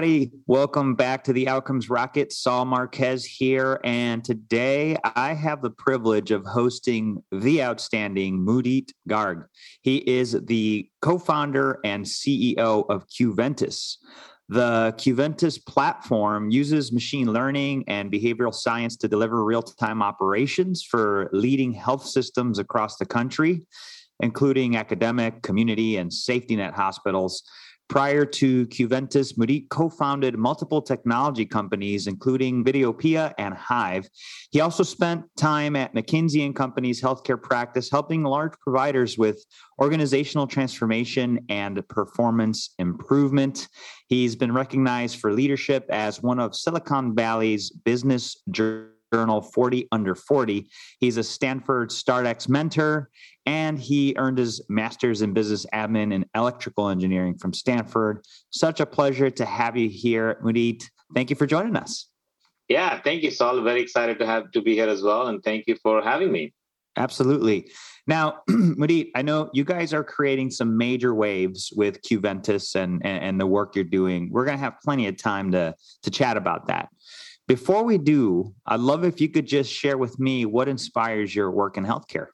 everybody. 0.00 0.32
Welcome 0.46 0.94
back 0.94 1.24
to 1.24 1.34
the 1.34 1.46
Outcomes 1.46 1.90
Rocket. 1.90 2.32
Saul 2.32 2.64
Marquez 2.64 3.22
here. 3.22 3.78
And 3.84 4.24
today 4.24 4.96
I 5.14 5.34
have 5.34 5.60
the 5.60 5.68
privilege 5.68 6.30
of 6.30 6.42
hosting 6.46 7.22
the 7.30 7.62
outstanding 7.62 8.38
Mudit 8.38 8.92
Garg. 9.10 9.44
He 9.82 9.96
is 9.96 10.40
the 10.46 10.88
co 11.02 11.18
founder 11.18 11.80
and 11.84 12.06
CEO 12.06 12.86
of 12.88 13.06
Qventus. 13.08 13.96
The 14.48 14.94
Qventus 14.96 15.62
platform 15.66 16.50
uses 16.50 16.94
machine 16.94 17.30
learning 17.30 17.84
and 17.86 18.10
behavioral 18.10 18.54
science 18.54 18.96
to 18.98 19.08
deliver 19.08 19.44
real 19.44 19.60
time 19.60 20.00
operations 20.02 20.82
for 20.82 21.28
leading 21.34 21.74
health 21.74 22.06
systems 22.06 22.58
across 22.58 22.96
the 22.96 23.04
country, 23.04 23.66
including 24.20 24.76
academic, 24.76 25.42
community, 25.42 25.98
and 25.98 26.10
safety 26.10 26.56
net 26.56 26.72
hospitals. 26.72 27.42
Prior 27.90 28.24
to 28.24 28.68
Qventus, 28.68 29.36
Mudit 29.36 29.68
co-founded 29.68 30.38
multiple 30.38 30.80
technology 30.80 31.44
companies, 31.44 32.06
including 32.06 32.64
Videopia 32.64 33.34
and 33.36 33.52
Hive. 33.52 34.08
He 34.52 34.60
also 34.60 34.84
spent 34.84 35.24
time 35.36 35.74
at 35.74 35.92
McKinsey 35.92 36.46
and 36.46 36.54
Company's 36.54 37.02
healthcare 37.02 37.42
practice, 37.42 37.90
helping 37.90 38.22
large 38.22 38.52
providers 38.60 39.18
with 39.18 39.44
organizational 39.82 40.46
transformation 40.46 41.40
and 41.48 41.82
performance 41.88 42.74
improvement. 42.78 43.66
He's 44.06 44.36
been 44.36 44.52
recognized 44.52 45.18
for 45.18 45.32
leadership 45.32 45.84
as 45.90 46.22
one 46.22 46.38
of 46.38 46.54
Silicon 46.54 47.16
Valley's 47.16 47.70
business 47.70 48.40
Journal 49.12 49.42
40 49.42 49.88
Under 49.92 50.14
40. 50.14 50.68
He's 50.98 51.16
a 51.16 51.24
Stanford 51.24 51.90
StartX 51.90 52.48
mentor, 52.48 53.10
and 53.46 53.78
he 53.78 54.14
earned 54.16 54.38
his 54.38 54.60
master's 54.68 55.22
in 55.22 55.32
business 55.32 55.66
admin 55.74 56.14
and 56.14 56.24
electrical 56.34 56.88
engineering 56.88 57.36
from 57.36 57.52
Stanford. 57.52 58.24
Such 58.50 58.80
a 58.80 58.86
pleasure 58.86 59.30
to 59.30 59.44
have 59.44 59.76
you 59.76 59.88
here, 59.88 60.38
Mudit. 60.44 60.84
Thank 61.14 61.30
you 61.30 61.36
for 61.36 61.46
joining 61.46 61.76
us. 61.76 62.06
Yeah, 62.68 63.00
thank 63.00 63.22
you, 63.24 63.32
Saul. 63.32 63.60
Very 63.62 63.82
excited 63.82 64.18
to 64.20 64.26
have 64.26 64.52
to 64.52 64.62
be 64.62 64.74
here 64.74 64.88
as 64.88 65.02
well, 65.02 65.26
and 65.26 65.42
thank 65.42 65.64
you 65.66 65.76
for 65.82 66.00
having 66.00 66.30
me. 66.30 66.54
Absolutely. 66.96 67.70
Now, 68.06 68.42
Mudit, 68.50 69.10
I 69.14 69.22
know 69.22 69.50
you 69.52 69.64
guys 69.64 69.92
are 69.92 70.04
creating 70.04 70.50
some 70.50 70.76
major 70.76 71.14
waves 71.14 71.72
with 71.74 72.00
Qventus 72.02 72.74
and, 72.74 73.04
and, 73.04 73.24
and 73.24 73.40
the 73.40 73.46
work 73.46 73.74
you're 73.74 73.84
doing. 73.84 74.28
We're 74.30 74.44
going 74.44 74.56
to 74.56 74.62
have 74.62 74.74
plenty 74.84 75.06
of 75.06 75.16
time 75.16 75.52
to 75.52 75.74
to 76.02 76.10
chat 76.10 76.36
about 76.36 76.66
that. 76.68 76.88
Before 77.50 77.82
we 77.82 77.98
do, 77.98 78.54
I'd 78.64 78.78
love 78.78 79.02
if 79.04 79.20
you 79.20 79.28
could 79.28 79.48
just 79.48 79.72
share 79.72 79.98
with 79.98 80.20
me 80.20 80.46
what 80.46 80.68
inspires 80.68 81.34
your 81.34 81.50
work 81.50 81.76
in 81.76 81.84
healthcare. 81.84 82.28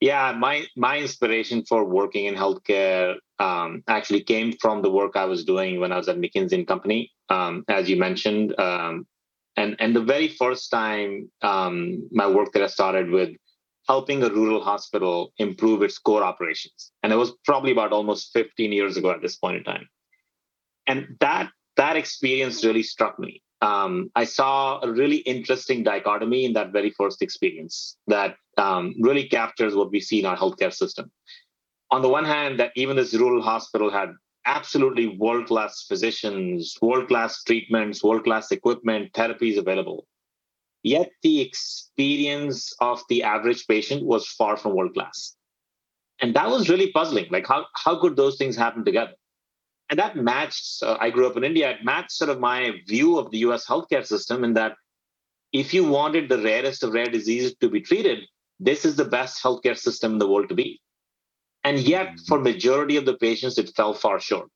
Yeah, 0.00 0.32
my 0.32 0.64
my 0.74 0.96
inspiration 0.96 1.62
for 1.68 1.84
working 1.84 2.24
in 2.24 2.34
healthcare 2.34 3.16
um, 3.38 3.84
actually 3.86 4.22
came 4.22 4.54
from 4.62 4.80
the 4.80 4.90
work 4.90 5.16
I 5.16 5.26
was 5.26 5.44
doing 5.44 5.80
when 5.80 5.92
I 5.92 5.98
was 5.98 6.08
at 6.08 6.16
McKinsey 6.16 6.54
and 6.54 6.66
Company, 6.66 7.12
um, 7.28 7.62
as 7.68 7.90
you 7.90 7.96
mentioned. 7.98 8.58
Um, 8.58 9.06
and 9.54 9.76
and 9.80 9.94
the 9.94 10.06
very 10.14 10.28
first 10.28 10.70
time 10.70 11.30
um, 11.42 12.08
my 12.10 12.26
work 12.26 12.54
that 12.54 12.62
I 12.62 12.68
started 12.68 13.10
with 13.10 13.36
helping 13.86 14.22
a 14.22 14.30
rural 14.30 14.64
hospital 14.64 15.34
improve 15.36 15.82
its 15.82 15.98
core 15.98 16.22
operations, 16.22 16.90
and 17.02 17.12
it 17.12 17.16
was 17.16 17.32
probably 17.44 17.72
about 17.72 17.92
almost 17.92 18.32
15 18.32 18.72
years 18.72 18.96
ago 18.96 19.10
at 19.10 19.20
this 19.20 19.36
point 19.36 19.58
in 19.58 19.64
time. 19.64 19.86
And 20.86 21.18
that 21.20 21.50
that 21.80 21.96
experience 21.96 22.62
really 22.62 22.82
struck 22.82 23.18
me. 23.18 23.42
Um, 23.62 24.10
I 24.14 24.24
saw 24.24 24.80
a 24.82 24.90
really 24.90 25.18
interesting 25.34 25.82
dichotomy 25.82 26.44
in 26.44 26.52
that 26.52 26.72
very 26.72 26.90
first 26.90 27.22
experience 27.22 27.96
that 28.06 28.36
um, 28.58 28.94
really 29.00 29.26
captures 29.28 29.74
what 29.74 29.90
we 29.90 30.00
see 30.00 30.20
in 30.20 30.26
our 30.26 30.36
healthcare 30.36 30.74
system. 30.82 31.10
On 31.90 32.02
the 32.02 32.08
one 32.08 32.26
hand, 32.26 32.60
that 32.60 32.72
even 32.76 32.96
this 32.96 33.14
rural 33.14 33.42
hospital 33.42 33.90
had 33.90 34.10
absolutely 34.44 35.06
world 35.24 35.46
class 35.46 35.84
physicians, 35.88 36.76
world 36.82 37.08
class 37.08 37.42
treatments, 37.44 38.04
world 38.04 38.24
class 38.24 38.50
equipment, 38.52 39.12
therapies 39.12 39.58
available. 39.58 40.06
Yet 40.82 41.10
the 41.22 41.40
experience 41.40 42.74
of 42.80 43.02
the 43.08 43.22
average 43.22 43.66
patient 43.66 44.04
was 44.04 44.26
far 44.28 44.56
from 44.56 44.74
world 44.76 44.94
class. 44.94 45.34
And 46.20 46.34
that 46.36 46.50
was 46.50 46.68
really 46.68 46.92
puzzling. 46.92 47.28
Like, 47.30 47.46
how, 47.46 47.66
how 47.74 48.00
could 48.00 48.16
those 48.16 48.36
things 48.36 48.56
happen 48.56 48.84
together? 48.84 49.14
And 49.90 49.98
that 49.98 50.16
matched 50.16 50.82
uh, 50.82 50.96
i 51.00 51.10
grew 51.10 51.26
up 51.26 51.36
in 51.36 51.44
india 51.44 51.70
it 51.70 51.84
matched 51.84 52.12
sort 52.12 52.30
of 52.30 52.40
my 52.40 52.72
view 52.86 53.18
of 53.18 53.30
the 53.30 53.38
us 53.38 53.66
healthcare 53.66 54.06
system 54.06 54.44
in 54.44 54.54
that 54.54 54.76
if 55.52 55.74
you 55.74 55.84
wanted 55.84 56.28
the 56.28 56.42
rarest 56.42 56.82
of 56.82 56.92
rare 56.92 57.10
diseases 57.10 57.54
to 57.60 57.68
be 57.68 57.80
treated 57.80 58.20
this 58.58 58.84
is 58.84 58.96
the 58.96 59.04
best 59.04 59.42
healthcare 59.42 59.76
system 59.76 60.12
in 60.12 60.18
the 60.18 60.28
world 60.28 60.48
to 60.48 60.54
be 60.54 60.80
and 61.64 61.78
yet 61.80 62.06
mm-hmm. 62.06 62.24
for 62.28 62.38
majority 62.38 62.96
of 62.96 63.04
the 63.04 63.18
patients 63.18 63.58
it 63.58 63.72
fell 63.76 63.92
far 63.92 64.20
short 64.20 64.48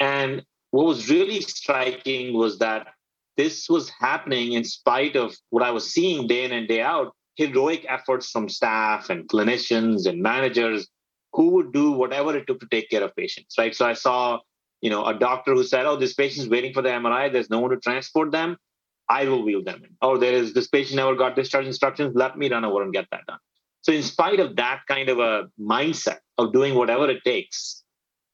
and 0.00 0.42
what 0.70 0.86
was 0.86 1.08
really 1.08 1.40
striking 1.40 2.34
was 2.36 2.58
that 2.58 2.88
this 3.36 3.68
was 3.68 3.90
happening 3.90 4.52
in 4.52 4.64
spite 4.64 5.16
of 5.16 5.36
what 5.50 5.62
i 5.62 5.70
was 5.70 5.92
seeing 5.92 6.26
day 6.26 6.44
in 6.44 6.52
and 6.52 6.68
day 6.68 6.80
out 6.80 7.14
heroic 7.36 7.84
efforts 7.88 8.30
from 8.30 8.48
staff 8.48 9.10
and 9.10 9.28
clinicians 9.28 10.06
and 10.06 10.22
managers 10.22 10.88
who 11.34 11.50
would 11.50 11.72
do 11.72 11.92
whatever 11.92 12.36
it 12.36 12.46
took 12.46 12.60
to 12.60 12.66
take 12.70 12.88
care 12.88 13.02
of 13.02 13.14
patients, 13.16 13.56
right? 13.58 13.74
So 13.74 13.86
I 13.86 13.92
saw, 13.94 14.38
you 14.80 14.90
know, 14.90 15.04
a 15.04 15.14
doctor 15.14 15.52
who 15.52 15.64
said, 15.64 15.84
"Oh, 15.84 15.96
this 15.96 16.14
patient's 16.14 16.48
waiting 16.48 16.72
for 16.72 16.82
the 16.82 16.90
MRI. 16.90 17.28
There's 17.28 17.50
no 17.50 17.60
one 17.60 17.70
to 17.70 17.76
transport 17.76 18.30
them. 18.30 18.56
I 19.08 19.24
will 19.26 19.42
wheel 19.42 19.62
them 19.62 19.82
in." 19.84 19.96
Oh, 20.00 20.16
there 20.16 20.32
is 20.32 20.54
this 20.54 20.68
patient 20.68 20.96
never 20.96 21.14
got 21.14 21.36
discharge 21.36 21.66
instructions. 21.66 22.14
Let 22.14 22.38
me 22.38 22.48
run 22.48 22.64
over 22.64 22.82
and 22.82 22.92
get 22.92 23.06
that 23.10 23.26
done. 23.26 23.40
So, 23.82 23.92
in 23.92 24.02
spite 24.02 24.40
of 24.40 24.56
that 24.56 24.82
kind 24.88 25.08
of 25.08 25.18
a 25.18 25.48
mindset 25.60 26.20
of 26.38 26.52
doing 26.52 26.74
whatever 26.74 27.10
it 27.10 27.22
takes, 27.24 27.82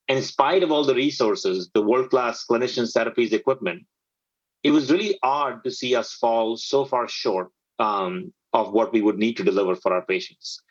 in 0.06 0.22
spite 0.22 0.62
of 0.62 0.70
all 0.70 0.84
the 0.84 0.94
resources, 0.94 1.70
the 1.74 1.82
world-class 1.82 2.44
clinicians, 2.50 2.92
therapies, 2.96 3.32
equipment, 3.32 3.84
it 4.62 4.72
was 4.72 4.90
really 4.92 5.18
odd 5.22 5.64
to 5.64 5.70
see 5.70 5.96
us 5.96 6.12
fall 6.12 6.56
so 6.56 6.84
far 6.84 7.08
short 7.08 7.48
um, 7.78 8.32
of 8.52 8.72
what 8.72 8.92
we 8.92 9.00
would 9.00 9.18
need 9.18 9.36
to 9.38 9.44
deliver 9.44 9.74
for 9.74 9.92
our 9.92 10.04
patients. 10.04 10.62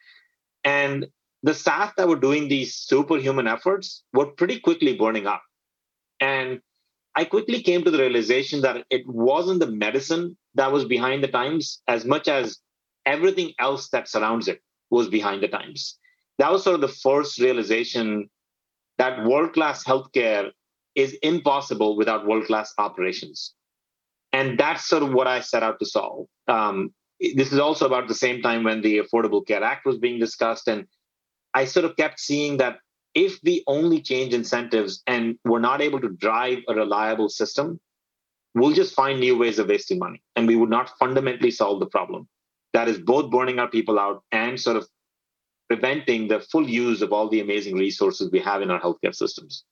And 0.63 1.07
the 1.43 1.53
staff 1.53 1.95
that 1.95 2.07
were 2.07 2.19
doing 2.19 2.47
these 2.47 2.75
superhuman 2.75 3.47
efforts 3.47 4.03
were 4.13 4.27
pretty 4.27 4.59
quickly 4.59 4.95
burning 4.95 5.27
up. 5.27 5.41
And 6.19 6.59
I 7.15 7.25
quickly 7.25 7.61
came 7.61 7.83
to 7.83 7.91
the 7.91 7.97
realization 7.97 8.61
that 8.61 8.85
it 8.89 9.07
wasn't 9.07 9.59
the 9.59 9.71
medicine 9.71 10.37
that 10.55 10.71
was 10.71 10.85
behind 10.85 11.23
the 11.23 11.27
times 11.27 11.81
as 11.87 12.05
much 12.05 12.27
as 12.27 12.59
everything 13.05 13.53
else 13.59 13.89
that 13.89 14.07
surrounds 14.07 14.47
it 14.47 14.61
was 14.89 15.07
behind 15.07 15.41
the 15.41 15.47
times. 15.47 15.97
That 16.37 16.51
was 16.51 16.63
sort 16.63 16.75
of 16.75 16.81
the 16.81 16.87
first 16.87 17.39
realization 17.39 18.29
that 18.97 19.25
world 19.25 19.53
class 19.53 19.83
healthcare 19.83 20.51
is 20.95 21.13
impossible 21.23 21.95
without 21.95 22.27
world 22.27 22.45
class 22.45 22.73
operations. 22.77 23.53
And 24.33 24.59
that's 24.59 24.85
sort 24.85 25.03
of 25.03 25.13
what 25.13 25.27
I 25.27 25.39
set 25.39 25.63
out 25.63 25.79
to 25.79 25.85
solve. 25.85 26.27
Um, 26.47 26.93
this 27.19 27.51
is 27.51 27.59
also 27.59 27.85
about 27.85 28.07
the 28.07 28.15
same 28.15 28.41
time 28.41 28.63
when 28.63 28.81
the 28.81 28.99
Affordable 28.99 29.45
Care 29.45 29.63
Act 29.63 29.85
was 29.85 29.97
being 29.97 30.19
discussed. 30.19 30.67
And 30.67 30.85
I 31.53 31.65
sort 31.65 31.85
of 31.85 31.95
kept 31.95 32.19
seeing 32.19 32.57
that 32.57 32.79
if 33.15 33.39
we 33.43 33.63
only 33.67 34.01
change 34.01 34.33
incentives 34.33 35.01
and 35.07 35.37
we're 35.43 35.59
not 35.59 35.81
able 35.81 35.99
to 36.01 36.09
drive 36.09 36.59
a 36.67 36.75
reliable 36.75 37.29
system, 37.29 37.79
we'll 38.53 38.73
just 38.73 38.93
find 38.93 39.19
new 39.19 39.37
ways 39.37 39.59
of 39.59 39.67
wasting 39.67 39.99
money 39.99 40.21
and 40.35 40.47
we 40.47 40.55
would 40.55 40.69
not 40.69 40.91
fundamentally 40.99 41.51
solve 41.51 41.79
the 41.79 41.85
problem. 41.87 42.27
That 42.73 42.87
is 42.87 42.99
both 42.99 43.31
burning 43.31 43.59
our 43.59 43.67
people 43.67 43.99
out 43.99 44.23
and 44.31 44.59
sort 44.59 44.77
of 44.77 44.87
preventing 45.67 46.27
the 46.27 46.39
full 46.39 46.67
use 46.67 47.01
of 47.01 47.13
all 47.13 47.29
the 47.29 47.41
amazing 47.41 47.75
resources 47.75 48.31
we 48.31 48.39
have 48.39 48.61
in 48.61 48.71
our 48.71 48.79
healthcare 48.79 49.13
systems. 49.13 49.63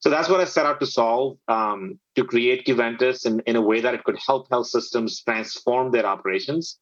So 0.00 0.10
that's 0.10 0.28
what 0.28 0.40
I 0.40 0.44
set 0.44 0.66
out 0.66 0.80
to 0.80 0.86
solve 0.86 1.38
um, 1.46 1.98
to 2.16 2.24
create 2.24 2.66
Qventus 2.66 3.24
in, 3.24 3.40
in 3.46 3.54
a 3.54 3.60
way 3.60 3.80
that 3.80 3.94
it 3.94 4.02
could 4.02 4.18
help 4.24 4.48
health 4.50 4.66
systems 4.66 5.22
transform 5.22 5.92
their 5.92 6.06
operations 6.06 6.78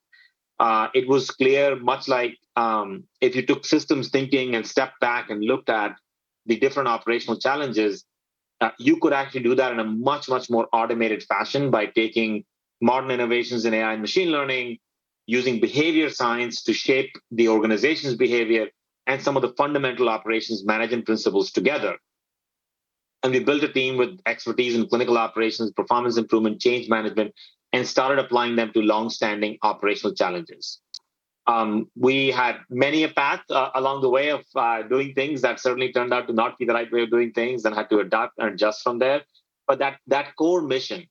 uh, 0.60 0.88
it 0.94 1.08
was 1.08 1.30
clear, 1.30 1.74
much 1.76 2.06
like 2.06 2.36
um, 2.54 3.04
if 3.22 3.34
you 3.34 3.44
took 3.44 3.64
systems 3.64 4.10
thinking 4.10 4.54
and 4.54 4.66
stepped 4.66 5.00
back 5.00 5.30
and 5.30 5.42
looked 5.42 5.70
at 5.70 5.96
the 6.44 6.58
different 6.58 6.86
operational 6.86 7.38
challenges, 7.38 8.04
uh, 8.60 8.70
you 8.78 8.98
could 8.98 9.14
actually 9.14 9.42
do 9.42 9.54
that 9.54 9.72
in 9.72 9.80
a 9.80 9.84
much, 9.84 10.28
much 10.28 10.50
more 10.50 10.68
automated 10.74 11.22
fashion 11.22 11.70
by 11.70 11.86
taking 11.86 12.44
modern 12.82 13.10
innovations 13.10 13.64
in 13.64 13.72
AI 13.72 13.94
and 13.94 14.02
machine 14.02 14.30
learning, 14.30 14.76
using 15.26 15.60
behavior 15.60 16.10
science 16.10 16.62
to 16.62 16.74
shape 16.74 17.10
the 17.30 17.48
organization's 17.48 18.14
behavior 18.14 18.68
and 19.06 19.22
some 19.22 19.36
of 19.36 19.42
the 19.42 19.54
fundamental 19.56 20.10
operations 20.10 20.62
management 20.64 21.06
principles 21.06 21.50
together. 21.50 21.96
And 23.22 23.32
we 23.32 23.40
built 23.40 23.62
a 23.62 23.72
team 23.72 23.96
with 23.96 24.18
expertise 24.26 24.74
in 24.74 24.86
clinical 24.88 25.16
operations, 25.16 25.72
performance 25.72 26.18
improvement, 26.18 26.60
change 26.60 26.88
management, 26.88 27.32
and 27.72 27.86
started 27.86 28.18
applying 28.18 28.56
them 28.56 28.72
to 28.72 28.80
long-standing 28.80 29.58
operational 29.62 30.14
challenges. 30.14 30.80
Um, 31.46 31.90
we 31.96 32.30
had 32.30 32.56
many 32.68 33.02
a 33.04 33.08
path 33.08 33.42
uh, 33.50 33.70
along 33.74 34.02
the 34.02 34.08
way 34.08 34.30
of 34.30 34.44
uh, 34.54 34.82
doing 34.82 35.14
things 35.14 35.40
that 35.42 35.58
certainly 35.58 35.92
turned 35.92 36.12
out 36.12 36.26
to 36.28 36.32
not 36.32 36.58
be 36.58 36.64
the 36.64 36.74
right 36.74 36.90
way 36.92 37.02
of 37.02 37.10
doing 37.10 37.32
things, 37.32 37.64
and 37.64 37.74
had 37.74 37.90
to 37.90 37.98
adapt 38.00 38.34
and 38.38 38.52
adjust 38.52 38.82
from 38.82 38.98
there. 38.98 39.22
But 39.66 39.78
that 39.78 39.98
that 40.08 40.36
core 40.36 40.62
mission 40.62 41.06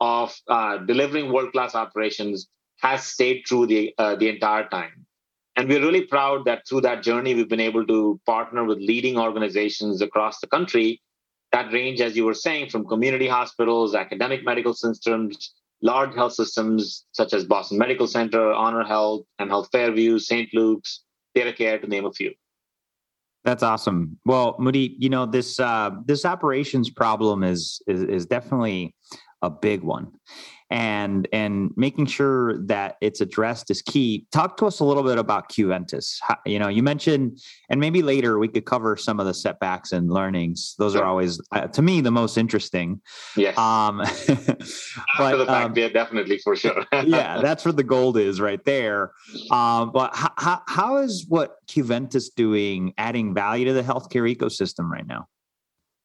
of 0.00 0.34
uh, 0.48 0.78
delivering 0.78 1.32
world-class 1.32 1.74
operations 1.74 2.48
has 2.80 3.04
stayed 3.04 3.44
true 3.44 3.66
the 3.66 3.94
uh, 3.98 4.14
the 4.16 4.28
entire 4.28 4.68
time. 4.68 5.06
And 5.56 5.68
we're 5.68 5.80
really 5.80 6.02
proud 6.02 6.44
that 6.46 6.62
through 6.68 6.80
that 6.82 7.02
journey, 7.02 7.34
we've 7.34 7.48
been 7.48 7.60
able 7.60 7.86
to 7.86 8.20
partner 8.26 8.64
with 8.64 8.78
leading 8.78 9.18
organizations 9.18 10.02
across 10.02 10.40
the 10.40 10.48
country 10.48 11.00
that 11.52 11.72
range, 11.72 12.00
as 12.00 12.16
you 12.16 12.24
were 12.24 12.34
saying, 12.34 12.70
from 12.70 12.86
community 12.86 13.28
hospitals, 13.28 13.94
academic 13.94 14.44
medical 14.44 14.74
systems, 14.74 15.54
large 15.82 16.14
health 16.14 16.32
systems 16.32 17.04
such 17.12 17.32
as 17.32 17.44
Boston 17.44 17.78
Medical 17.78 18.06
Center, 18.06 18.52
Honor 18.52 18.84
Health, 18.84 19.22
and 19.38 19.50
Health 19.50 19.68
Fairview, 19.72 20.18
St. 20.18 20.48
Luke's, 20.54 21.02
Care, 21.34 21.78
to 21.78 21.86
name 21.86 22.04
a 22.04 22.12
few. 22.12 22.32
That's 23.44 23.62
awesome. 23.62 24.18
Well, 24.24 24.56
Moody, 24.58 24.96
you 24.98 25.10
know 25.10 25.26
this 25.26 25.60
uh, 25.60 25.90
this 26.06 26.24
operations 26.24 26.90
problem 26.90 27.44
is, 27.44 27.82
is 27.86 28.02
is 28.02 28.26
definitely 28.26 28.94
a 29.42 29.50
big 29.50 29.82
one, 29.82 30.12
and 30.74 31.28
and 31.32 31.70
making 31.76 32.04
sure 32.04 32.58
that 32.66 32.96
it's 33.00 33.20
addressed 33.20 33.70
is 33.70 33.80
key. 33.80 34.26
Talk 34.32 34.56
to 34.56 34.66
us 34.66 34.80
a 34.80 34.84
little 34.84 35.04
bit 35.04 35.18
about 35.18 35.48
Qventus. 35.48 36.16
How, 36.20 36.36
you 36.44 36.58
know, 36.58 36.66
you 36.66 36.82
mentioned, 36.82 37.38
and 37.70 37.78
maybe 37.78 38.02
later 38.02 38.40
we 38.40 38.48
could 38.48 38.66
cover 38.66 38.96
some 38.96 39.20
of 39.20 39.26
the 39.26 39.34
setbacks 39.34 39.92
and 39.92 40.10
learnings. 40.10 40.74
Those 40.76 40.96
are 40.96 41.04
always, 41.04 41.40
uh, 41.52 41.68
to 41.68 41.80
me, 41.80 42.00
the 42.00 42.10
most 42.10 42.36
interesting. 42.36 43.00
Yes. 43.36 43.56
Um, 43.56 43.98
but 45.16 45.36
the 45.36 45.46
fact, 45.46 45.66
um, 45.66 45.74
yeah, 45.76 45.90
definitely 45.90 46.38
for 46.38 46.56
sure. 46.56 46.84
yeah, 47.04 47.40
that's 47.40 47.64
where 47.64 47.72
the 47.72 47.84
gold 47.84 48.18
is, 48.18 48.40
right 48.40 48.62
there. 48.64 49.12
Um, 49.52 49.92
but 49.92 50.10
how, 50.12 50.60
how 50.66 50.96
is 50.96 51.24
what 51.28 51.54
Qventus 51.68 52.34
doing 52.34 52.94
adding 52.98 53.32
value 53.32 53.66
to 53.66 53.74
the 53.74 53.82
healthcare 53.82 54.28
ecosystem 54.28 54.90
right 54.90 55.06
now? 55.06 55.28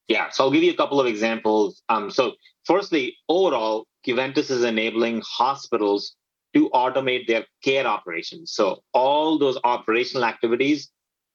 Yeah, 0.08 0.30
so 0.30 0.44
I'll 0.44 0.52
give 0.52 0.62
you 0.62 0.72
a 0.72 0.78
couple 0.78 1.02
of 1.02 1.08
examples. 1.08 1.82
Um, 1.90 2.12
so, 2.12 2.34
firstly, 2.66 3.16
overall, 3.30 3.86
Qventus 4.06 4.50
is 4.50 4.64
enabling 4.64 5.22
hospitals 5.26 6.16
to 6.54 6.70
automate 6.70 7.28
their 7.28 7.46
care 7.64 7.86
operations. 7.86 8.52
So, 8.54 8.84
all 8.94 9.38
those 9.38 9.58
operational 9.64 10.26
activities 10.26 10.90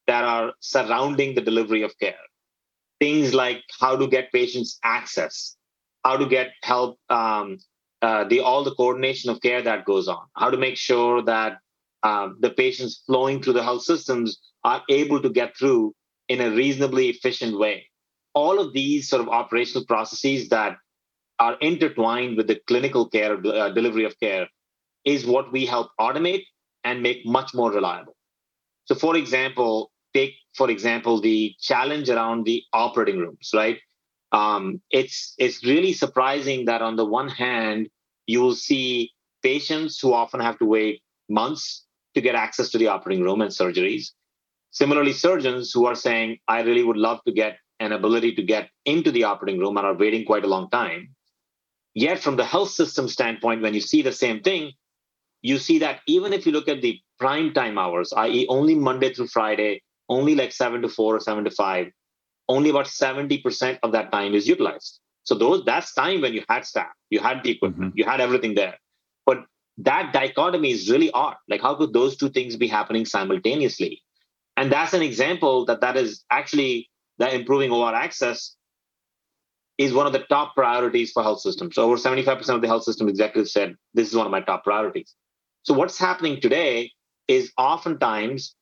that 0.07 0.25
are 0.25 0.53
surrounding 0.61 1.35
the 1.35 1.41
delivery 1.41 1.83
of 1.83 1.97
care, 1.99 2.25
things 3.01 3.33
like 3.33 3.63
how 3.81 3.97
to 3.97 4.07
get 4.09 4.33
patients 4.33 4.79
access, 4.83 5.57
how 6.05 6.17
to 6.17 6.27
get 6.27 6.53
help, 6.63 6.99
um, 7.11 7.59
uh, 8.03 8.25
the 8.25 8.41
all 8.41 8.65
the 8.65 8.75
coordination 8.75 9.31
of 9.31 9.41
care 9.41 9.63
that 9.63 9.85
goes 9.85 10.09
on, 10.09 10.27
how 10.35 10.51
to 10.51 10.57
make 10.57 10.77
sure 10.77 11.23
that 11.23 11.59
um, 12.03 12.37
the 12.41 12.51
patients 12.51 13.03
flowing 13.07 13.43
through 13.43 13.55
the 13.55 13.63
health 13.63 13.83
systems 13.83 14.39
are 14.63 14.83
able 14.91 15.21
to 15.23 15.31
get 15.31 15.57
through 15.57 15.95
in 16.29 16.41
a 16.41 16.51
reasonably 16.51 17.09
efficient 17.09 17.59
way. 17.59 17.87
All 18.35 18.59
of 18.59 18.73
these 18.73 19.09
sort 19.09 19.23
of 19.23 19.29
operational 19.29 19.87
processes 19.87 20.49
that 20.49 20.77
are 21.39 21.57
intertwined 21.61 22.37
with 22.37 22.47
the 22.47 22.61
clinical 22.67 23.09
care 23.09 23.35
uh, 23.47 23.71
delivery 23.71 24.05
of 24.05 24.19
care 24.21 24.47
is 25.05 25.27
what 25.27 25.53
we 25.53 25.67
help 25.67 25.91
automate 26.01 26.45
and 26.85 27.03
make 27.03 27.25
much 27.27 27.55
more 27.55 27.71
reliable. 27.73 28.17
So, 28.85 28.95
for 28.95 29.17
example, 29.17 29.91
take 30.15 30.35
for 30.55 30.71
example 30.71 31.21
the 31.21 31.55
challenge 31.61 32.09
around 32.09 32.45
the 32.45 32.63
operating 32.73 33.19
rooms, 33.19 33.51
right? 33.55 33.79
Um, 34.33 34.81
it's 34.91 35.35
it's 35.39 35.65
really 35.65 35.93
surprising 35.93 36.65
that 36.67 36.83
on 36.83 36.97
the 36.97 37.05
one 37.05 37.29
hand 37.29 37.89
you 38.27 38.41
will 38.41 38.55
see 38.55 39.13
patients 39.43 40.01
who 40.01 40.13
often 40.15 40.41
have 40.41 40.59
to 40.59 40.65
wait 40.65 41.03
months 41.29 41.85
to 42.15 42.21
get 42.21 42.35
access 42.35 42.71
to 42.71 42.79
the 42.79 42.89
operating 42.89 43.23
room 43.23 43.41
and 43.41 43.51
surgeries. 43.51 44.11
Similarly, 44.71 45.13
surgeons 45.13 45.73
who 45.73 45.87
are 45.87 45.95
saying, 45.95 46.39
"I 46.49 46.63
really 46.63 46.83
would 46.83 46.97
love 46.97 47.21
to 47.27 47.33
get 47.33 47.59
an 47.81 47.93
ability 47.93 48.35
to 48.37 48.43
get 48.43 48.71
into 48.85 49.11
the 49.11 49.25
operating 49.25 49.61
room 49.61 49.77
and 49.77 49.87
are 49.87 49.95
waiting 49.95 50.25
quite 50.25 50.45
a 50.45 50.49
long 50.49 50.71
time." 50.71 51.15
Yet, 51.95 52.19
from 52.19 52.37
the 52.37 52.45
health 52.45 52.71
system 52.71 53.09
standpoint, 53.09 53.63
when 53.63 53.75
you 53.75 53.81
see 53.81 54.03
the 54.03 54.13
same 54.13 54.41
thing, 54.41 54.73
you 55.43 55.59
see 55.59 55.79
that 55.79 56.01
even 56.07 56.33
if 56.33 56.47
you 56.47 56.53
look 56.53 56.69
at 56.69 56.83
the 56.83 57.01
prime 57.19 57.53
time 57.53 57.79
hours, 57.79 58.13
i.e., 58.17 58.47
only 58.49 58.75
Monday 58.75 59.15
through 59.15 59.29
Friday, 59.29 59.83
only 60.09 60.35
like 60.35 60.53
seven 60.53 60.83
to 60.83 60.89
four 60.89 61.17
or 61.17 61.21
seven 61.21 61.45
to 61.45 61.51
five, 61.51 61.93
only 62.49 62.71
about 62.71 62.87
70% 62.87 63.79
of 63.83 63.93
that 63.93 64.11
time 64.11 64.35
is 64.35 64.49
utilized. 64.49 65.01
So 65.23 65.35
those 65.35 65.65
that's 65.65 65.95
time 65.95 66.21
when 66.21 66.35
you 66.35 66.45
had 66.49 66.67
staff, 66.67 66.93
you 67.11 67.21
had 67.21 67.43
the 67.43 67.51
equipment, 67.53 67.91
mm-hmm. 67.91 67.99
you 67.99 68.05
had 68.05 68.21
everything 68.21 68.55
there. 68.55 68.75
But 69.25 69.45
that 69.79 70.13
dichotomy 70.13 70.71
is 70.71 70.91
really 70.91 71.11
odd. 71.13 71.37
Like 71.49 71.63
how 71.63 71.75
could 71.75 71.93
those 71.93 72.17
two 72.17 72.29
things 72.29 72.57
be 72.57 72.67
happening 72.67 73.07
simultaneously? 73.07 74.03
And 74.57 74.71
that's 74.71 74.93
an 74.93 75.03
example 75.03 75.65
that 75.67 75.81
that 75.81 75.97
is 75.97 76.25
actually 76.31 76.91
that 77.19 77.33
improving 77.33 77.71
OR 77.71 77.95
access 77.95 78.57
is 79.79 79.93
one 79.93 80.07
of 80.07 80.13
the 80.13 80.21
top 80.31 80.55
priorities 80.55 81.13
for 81.13 81.23
health 81.23 81.41
systems. 81.41 81.75
So 81.75 81.83
over 81.83 81.97
75% 81.97 82.49
of 82.55 82.61
the 82.61 82.69
health 82.69 82.85
system 82.85 83.09
executives 83.09 83.53
said, 83.53 83.75
this 83.93 84.09
is 84.09 84.15
one 84.15 84.27
of 84.27 84.33
my 84.33 84.41
top 84.41 84.65
priorities. 84.65 85.15
So 85.63 85.75
what's 85.75 85.99
happening 85.99 86.41
today 86.41 86.93
is 87.27 87.53
oftentimes 87.59 88.55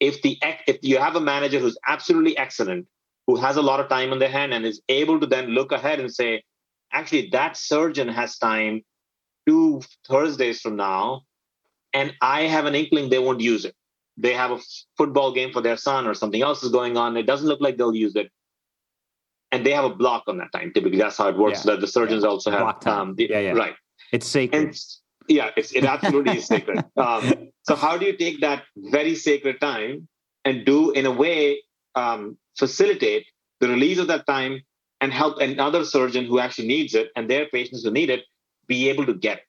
if 0.00 0.22
the 0.22 0.38
if 0.66 0.78
you 0.82 0.98
have 0.98 1.16
a 1.16 1.20
manager 1.20 1.58
who's 1.58 1.78
absolutely 1.86 2.36
excellent, 2.38 2.86
who 3.26 3.36
has 3.36 3.56
a 3.56 3.62
lot 3.62 3.80
of 3.80 3.88
time 3.88 4.12
on 4.12 4.18
their 4.18 4.28
hand 4.28 4.54
and 4.54 4.64
is 4.64 4.80
able 4.88 5.18
to 5.20 5.26
then 5.26 5.48
look 5.48 5.72
ahead 5.72 6.00
and 6.00 6.12
say, 6.12 6.42
actually, 6.92 7.28
that 7.32 7.56
surgeon 7.56 8.08
has 8.08 8.38
time 8.38 8.82
two 9.46 9.80
Thursdays 10.06 10.60
from 10.60 10.76
now, 10.76 11.22
and 11.92 12.12
I 12.20 12.42
have 12.42 12.66
an 12.66 12.74
inkling 12.74 13.08
they 13.08 13.18
won't 13.18 13.40
use 13.40 13.64
it. 13.64 13.74
They 14.16 14.34
have 14.34 14.50
a 14.50 14.60
football 14.96 15.32
game 15.32 15.52
for 15.52 15.60
their 15.60 15.76
son 15.76 16.06
or 16.06 16.14
something 16.14 16.42
else 16.42 16.62
is 16.62 16.70
going 16.70 16.96
on. 16.96 17.16
It 17.16 17.26
doesn't 17.26 17.48
look 17.48 17.60
like 17.60 17.76
they'll 17.76 17.94
use 17.94 18.16
it 18.16 18.30
and 19.52 19.64
they 19.64 19.72
have 19.72 19.84
a 19.84 19.94
block 19.94 20.24
on 20.26 20.38
that 20.38 20.52
time. 20.52 20.72
Typically, 20.72 20.98
that's 20.98 21.16
how 21.16 21.28
it 21.28 21.36
works. 21.36 21.64
Yeah. 21.64 21.72
That 21.72 21.80
the 21.80 21.86
surgeons 21.86 22.22
yeah. 22.22 22.28
also 22.28 22.50
have 22.50 22.86
um, 22.86 23.14
the, 23.14 23.28
yeah, 23.30 23.40
yeah, 23.40 23.52
right. 23.52 23.74
It's 24.12 24.26
sacred. 24.26 24.62
And, 24.62 24.80
yeah, 25.28 25.50
it's, 25.56 25.72
it 25.72 25.84
absolutely 25.84 26.38
is 26.38 26.46
sacred. 26.46 26.84
Um, 26.96 27.50
so 27.62 27.74
how 27.74 27.96
do 27.98 28.06
you 28.06 28.16
take 28.16 28.40
that 28.40 28.62
very 28.76 29.14
sacred 29.14 29.60
time 29.60 30.08
and 30.44 30.64
do 30.64 30.92
in 30.92 31.04
a 31.04 31.10
way 31.10 31.62
um, 31.94 32.38
facilitate 32.56 33.26
the 33.60 33.68
release 33.68 33.98
of 33.98 34.06
that 34.06 34.26
time 34.26 34.60
and 35.00 35.12
help 35.12 35.40
another 35.40 35.84
surgeon 35.84 36.24
who 36.26 36.38
actually 36.38 36.68
needs 36.68 36.94
it 36.94 37.08
and 37.16 37.28
their 37.28 37.46
patients 37.46 37.84
who 37.84 37.90
need 37.90 38.10
it 38.10 38.24
be 38.66 38.88
able 38.88 39.04
to 39.06 39.14
get 39.14 39.38
it. 39.38 39.44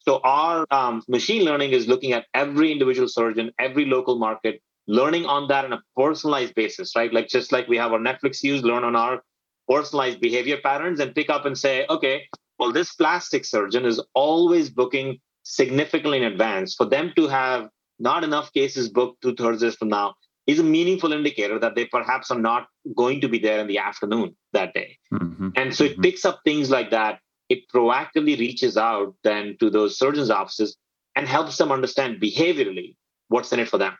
So 0.00 0.20
our 0.22 0.66
um, 0.70 1.02
machine 1.08 1.44
learning 1.44 1.70
is 1.72 1.88
looking 1.88 2.12
at 2.12 2.26
every 2.34 2.70
individual 2.70 3.08
surgeon, 3.08 3.50
every 3.58 3.86
local 3.86 4.18
market, 4.18 4.60
learning 4.86 5.24
on 5.24 5.48
that 5.48 5.64
on 5.64 5.72
a 5.72 5.80
personalized 5.96 6.54
basis, 6.54 6.94
right? 6.94 7.12
Like 7.12 7.28
just 7.28 7.52
like 7.52 7.68
we 7.68 7.78
have 7.78 7.92
our 7.92 7.98
Netflix 7.98 8.42
use, 8.42 8.62
learn 8.62 8.84
on 8.84 8.94
our 8.94 9.22
personalized 9.68 10.20
behavior 10.20 10.58
patterns 10.62 11.00
and 11.00 11.14
pick 11.14 11.30
up 11.30 11.44
and 11.46 11.56
say, 11.56 11.86
okay, 11.88 12.24
well, 12.58 12.72
this 12.72 12.94
plastic 12.94 13.44
surgeon 13.44 13.84
is 13.84 14.00
always 14.14 14.70
booking 14.70 15.18
significantly 15.42 16.18
in 16.18 16.24
advance. 16.24 16.74
For 16.74 16.86
them 16.86 17.12
to 17.16 17.28
have 17.28 17.68
not 17.98 18.24
enough 18.24 18.52
cases 18.52 18.88
booked 18.88 19.22
two 19.22 19.34
Thursdays 19.34 19.76
from 19.76 19.88
now 19.88 20.14
is 20.46 20.58
a 20.58 20.64
meaningful 20.64 21.12
indicator 21.12 21.58
that 21.58 21.74
they 21.74 21.86
perhaps 21.86 22.30
are 22.30 22.38
not 22.38 22.66
going 22.94 23.20
to 23.22 23.28
be 23.28 23.38
there 23.38 23.60
in 23.60 23.66
the 23.66 23.78
afternoon 23.78 24.36
that 24.52 24.74
day. 24.74 24.98
Mm-hmm. 25.12 25.50
And 25.56 25.74
so 25.74 25.84
it 25.84 25.92
mm-hmm. 25.92 26.02
picks 26.02 26.24
up 26.24 26.40
things 26.44 26.70
like 26.70 26.90
that. 26.90 27.20
It 27.48 27.68
proactively 27.74 28.38
reaches 28.38 28.76
out 28.76 29.14
then 29.22 29.56
to 29.60 29.70
those 29.70 29.98
surgeons' 29.98 30.30
offices 30.30 30.76
and 31.16 31.26
helps 31.26 31.56
them 31.56 31.72
understand 31.72 32.20
behaviorally 32.20 32.96
what's 33.28 33.52
in 33.52 33.60
it 33.60 33.68
for 33.68 33.78
them. 33.78 33.96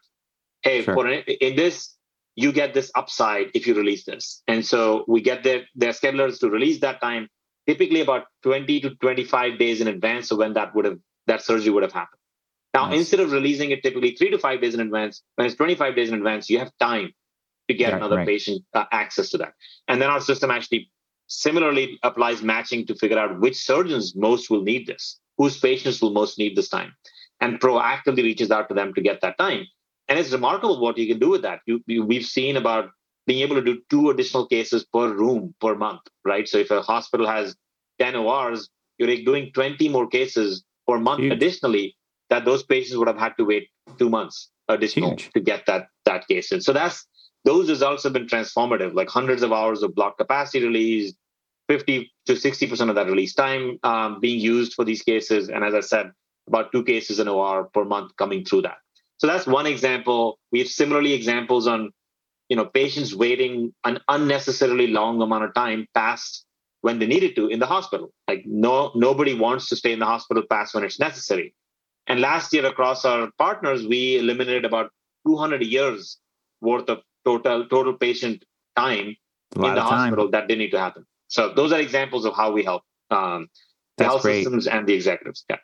Hey, 0.62 0.82
sure. 0.82 0.94
for 0.94 1.08
in 1.08 1.56
this 1.56 1.93
you 2.36 2.52
get 2.52 2.74
this 2.74 2.90
upside 2.94 3.50
if 3.54 3.66
you 3.66 3.74
release 3.74 4.04
this. 4.04 4.42
And 4.48 4.64
so 4.64 5.04
we 5.06 5.20
get 5.20 5.44
their, 5.44 5.62
their 5.74 5.92
schedulers 5.92 6.40
to 6.40 6.50
release 6.50 6.80
that 6.80 7.00
time, 7.00 7.28
typically 7.66 8.00
about 8.00 8.24
20 8.42 8.80
to 8.80 8.94
25 8.96 9.58
days 9.58 9.80
in 9.80 9.88
advance 9.88 10.30
of 10.30 10.38
when 10.38 10.54
that 10.54 10.74
would 10.74 10.84
have 10.84 10.98
that 11.26 11.42
surgery 11.42 11.70
would 11.70 11.82
have 11.82 11.92
happened. 11.92 12.20
Now, 12.74 12.86
nice. 12.86 12.98
instead 12.98 13.20
of 13.20 13.32
releasing 13.32 13.70
it 13.70 13.82
typically 13.82 14.14
three 14.16 14.30
to 14.30 14.38
five 14.38 14.60
days 14.60 14.74
in 14.74 14.80
advance, 14.80 15.22
when 15.36 15.46
it's 15.46 15.56
25 15.56 15.94
days 15.94 16.08
in 16.08 16.16
advance, 16.16 16.50
you 16.50 16.58
have 16.58 16.70
time 16.80 17.12
to 17.68 17.74
get 17.74 17.94
another 17.94 18.16
right. 18.16 18.26
patient 18.26 18.62
uh, 18.74 18.84
access 18.92 19.30
to 19.30 19.38
that. 19.38 19.54
And 19.88 20.02
then 20.02 20.10
our 20.10 20.20
system 20.20 20.50
actually 20.50 20.90
similarly 21.28 21.98
applies 22.02 22.42
matching 22.42 22.86
to 22.86 22.94
figure 22.94 23.18
out 23.18 23.40
which 23.40 23.56
surgeons 23.56 24.14
most 24.16 24.50
will 24.50 24.62
need 24.62 24.86
this, 24.86 25.18
whose 25.38 25.58
patients 25.58 26.02
will 26.02 26.12
most 26.12 26.36
need 26.36 26.56
this 26.56 26.68
time, 26.68 26.92
and 27.40 27.58
proactively 27.58 28.24
reaches 28.24 28.50
out 28.50 28.68
to 28.68 28.74
them 28.74 28.92
to 28.94 29.00
get 29.00 29.22
that 29.22 29.38
time 29.38 29.66
and 30.08 30.18
it's 30.18 30.32
remarkable 30.32 30.80
what 30.80 30.98
you 30.98 31.06
can 31.06 31.18
do 31.18 31.30
with 31.30 31.42
that. 31.42 31.60
You, 31.66 31.82
you, 31.86 32.04
we've 32.04 32.26
seen 32.26 32.56
about 32.56 32.90
being 33.26 33.40
able 33.40 33.56
to 33.56 33.62
do 33.62 33.80
two 33.88 34.10
additional 34.10 34.46
cases 34.46 34.84
per 34.84 35.12
room 35.12 35.54
per 35.60 35.74
month, 35.74 36.02
right? 36.24 36.46
So 36.46 36.58
if 36.58 36.70
a 36.70 36.82
hospital 36.82 37.26
has 37.26 37.56
10 37.98 38.16
ORs, 38.16 38.68
you're 38.98 39.16
doing 39.24 39.50
20 39.52 39.88
more 39.88 40.06
cases 40.06 40.64
per 40.86 40.98
month 40.98 41.20
Huge. 41.20 41.32
additionally 41.32 41.96
that 42.30 42.44
those 42.44 42.62
patients 42.62 42.96
would 42.96 43.08
have 43.08 43.18
had 43.18 43.34
to 43.38 43.44
wait 43.44 43.68
two 43.98 44.10
months 44.10 44.50
additional 44.68 45.10
Huge. 45.10 45.30
to 45.32 45.40
get 45.40 45.66
that 45.66 45.88
that 46.04 46.26
case 46.28 46.52
in. 46.52 46.60
So 46.60 46.72
that's 46.72 47.06
those 47.44 47.68
results 47.68 48.02
have 48.04 48.12
been 48.12 48.26
transformative, 48.26 48.94
like 48.94 49.08
hundreds 49.08 49.42
of 49.42 49.52
hours 49.52 49.82
of 49.82 49.94
block 49.94 50.16
capacity 50.18 50.64
released, 50.64 51.16
50 51.68 52.12
to 52.26 52.32
60% 52.32 52.88
of 52.88 52.94
that 52.94 53.06
release 53.06 53.34
time 53.34 53.78
um, 53.82 54.20
being 54.20 54.40
used 54.40 54.74
for 54.74 54.84
these 54.84 55.02
cases. 55.02 55.48
And 55.48 55.64
as 55.64 55.74
I 55.74 55.80
said, 55.80 56.10
about 56.46 56.72
two 56.72 56.84
cases 56.84 57.20
in 57.20 57.28
OR 57.28 57.64
per 57.72 57.84
month 57.84 58.16
coming 58.16 58.44
through 58.44 58.62
that. 58.62 58.76
So 59.18 59.26
that's 59.26 59.46
one 59.46 59.66
example. 59.66 60.38
We 60.52 60.58
have 60.60 60.68
similarly 60.68 61.12
examples 61.12 61.66
on, 61.66 61.92
you 62.48 62.56
know, 62.56 62.66
patients 62.66 63.14
waiting 63.14 63.72
an 63.84 64.00
unnecessarily 64.08 64.88
long 64.88 65.22
amount 65.22 65.44
of 65.44 65.54
time 65.54 65.86
past 65.94 66.44
when 66.80 66.98
they 66.98 67.06
needed 67.06 67.34
to 67.36 67.48
in 67.48 67.60
the 67.60 67.66
hospital. 67.66 68.12
Like 68.28 68.44
no 68.44 68.92
nobody 68.94 69.34
wants 69.34 69.68
to 69.70 69.76
stay 69.76 69.92
in 69.92 69.98
the 69.98 70.06
hospital 70.06 70.42
past 70.50 70.74
when 70.74 70.84
it's 70.84 71.00
necessary. 71.00 71.54
And 72.06 72.20
last 72.20 72.52
year 72.52 72.66
across 72.66 73.04
our 73.04 73.30
partners, 73.38 73.86
we 73.86 74.18
eliminated 74.18 74.64
about 74.64 74.90
200 75.26 75.62
years 75.62 76.18
worth 76.60 76.88
of 76.90 77.00
total 77.24 77.66
total 77.68 77.94
patient 77.94 78.44
time 78.76 79.16
in 79.56 79.74
the 79.74 79.80
hospital 79.80 80.30
that 80.30 80.48
didn't 80.48 80.58
need 80.58 80.72
to 80.72 80.80
happen. 80.80 81.06
So 81.28 81.52
those 81.54 81.72
are 81.72 81.80
examples 81.80 82.24
of 82.26 82.34
how 82.34 82.52
we 82.52 82.64
help 82.64 82.82
um, 83.10 83.48
the 83.96 84.04
health 84.04 84.22
great. 84.22 84.42
systems 84.42 84.66
and 84.66 84.86
the 84.86 84.92
executives. 84.92 85.44
Yeah. 85.48 85.56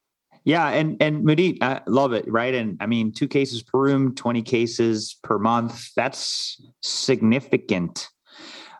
Yeah, 0.44 0.68
and 0.68 0.96
and 1.00 1.24
Mudit, 1.24 1.58
I 1.60 1.80
love 1.86 2.12
it, 2.12 2.24
right? 2.30 2.54
And 2.54 2.78
I 2.80 2.86
mean, 2.86 3.12
two 3.12 3.28
cases 3.28 3.62
per 3.62 3.78
room, 3.78 4.14
twenty 4.14 4.42
cases 4.42 5.16
per 5.22 5.38
month. 5.38 5.90
That's 5.94 6.60
significant 6.80 8.08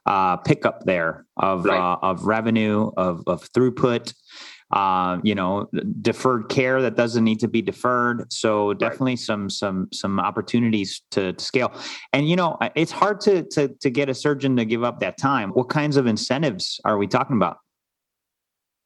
uh, 0.07 0.39
pickup 0.39 0.85
there 0.85 1.27
of 1.37 1.65
right. 1.65 1.79
uh, 1.79 1.99
of 2.03 2.25
revenue, 2.25 2.91
of 2.97 3.23
of 3.27 3.51
throughput. 3.53 4.15
Uh, 4.73 5.19
you 5.25 5.35
know, 5.35 5.69
deferred 6.01 6.49
care 6.49 6.81
that 6.81 6.95
doesn't 6.95 7.25
need 7.25 7.41
to 7.41 7.49
be 7.49 7.61
deferred. 7.61 8.33
So 8.33 8.73
definitely 8.73 9.13
right. 9.13 9.19
some 9.19 9.51
some 9.51 9.89
some 9.93 10.21
opportunities 10.21 11.03
to, 11.11 11.33
to, 11.33 11.45
scale. 11.45 11.73
And 12.13 12.29
you 12.29 12.37
know, 12.37 12.57
it's 12.77 12.93
hard 12.93 13.21
to 13.23 13.43
to 13.51 13.69
to 13.81 13.91
get 13.91 14.09
a 14.09 14.15
surgeon 14.15 14.57
to 14.57 14.65
give 14.65 14.85
up 14.85 15.01
that 15.01 15.19
time. 15.19 15.51
What 15.51 15.71
kinds 15.71 15.97
of 15.97 16.07
incentives 16.07 16.81
are 16.85 16.99
we 16.99 17.09
talking 17.09 17.35
about? 17.35 17.59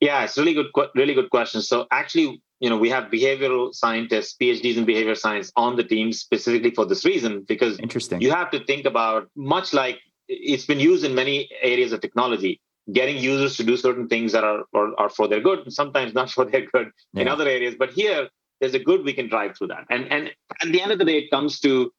Yeah, 0.00 0.24
it's 0.24 0.36
really 0.36 0.54
good, 0.54 0.66
really 0.94 1.14
good 1.14 1.30
question. 1.30 1.62
So 1.62 1.86
actually, 1.90 2.42
you 2.60 2.68
know, 2.68 2.76
we 2.76 2.90
have 2.90 3.04
behavioral 3.04 3.74
scientists, 3.74 4.36
PhDs 4.40 4.76
in 4.76 4.84
behavior 4.84 5.14
science 5.14 5.52
on 5.56 5.76
the 5.76 5.84
team 5.84 6.12
specifically 6.12 6.70
for 6.70 6.84
this 6.84 7.04
reason, 7.04 7.44
because 7.46 7.78
interesting. 7.78 8.20
You 8.20 8.30
have 8.30 8.50
to 8.50 8.64
think 8.64 8.86
about 8.86 9.28
much 9.36 9.72
like 9.72 10.00
it's 10.28 10.66
been 10.66 10.80
used 10.80 11.04
in 11.04 11.14
many 11.14 11.48
areas 11.62 11.92
of 11.92 12.00
technology 12.00 12.60
getting 12.92 13.16
users 13.16 13.56
to 13.56 13.64
do 13.64 13.76
certain 13.76 14.08
things 14.08 14.32
that 14.32 14.44
are 14.44 14.64
are, 14.74 14.98
are 14.98 15.08
for 15.08 15.26
their 15.26 15.40
good 15.40 15.60
and 15.60 15.72
sometimes 15.72 16.12
not 16.14 16.30
for 16.36 16.44
their 16.44 16.66
good 16.66 16.90
yeah. 17.12 17.22
in 17.22 17.28
other 17.28 17.48
areas 17.48 17.74
but 17.78 17.90
here 17.90 18.28
there's 18.60 18.74
a 18.74 18.78
good 18.78 19.04
we 19.04 19.12
can 19.12 19.28
drive 19.28 19.56
through 19.56 19.68
that 19.68 19.84
and 19.90 20.10
and 20.12 20.30
at 20.62 20.70
the 20.70 20.80
end 20.80 20.92
of 20.92 20.98
the 20.98 21.04
day 21.04 21.18
it 21.18 21.30
comes 21.30 21.60
to 21.60 21.92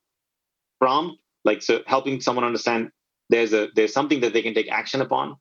prompt 0.79 1.19
like 1.43 1.61
so 1.61 1.81
helping 1.87 2.21
someone 2.21 2.45
understand 2.45 2.89
there's 3.29 3.53
a 3.53 3.67
there's 3.75 3.93
something 3.93 4.19
that 4.19 4.33
they 4.33 4.41
can 4.41 4.53
take 4.53 4.71
action 4.71 5.01
upon 5.01 5.35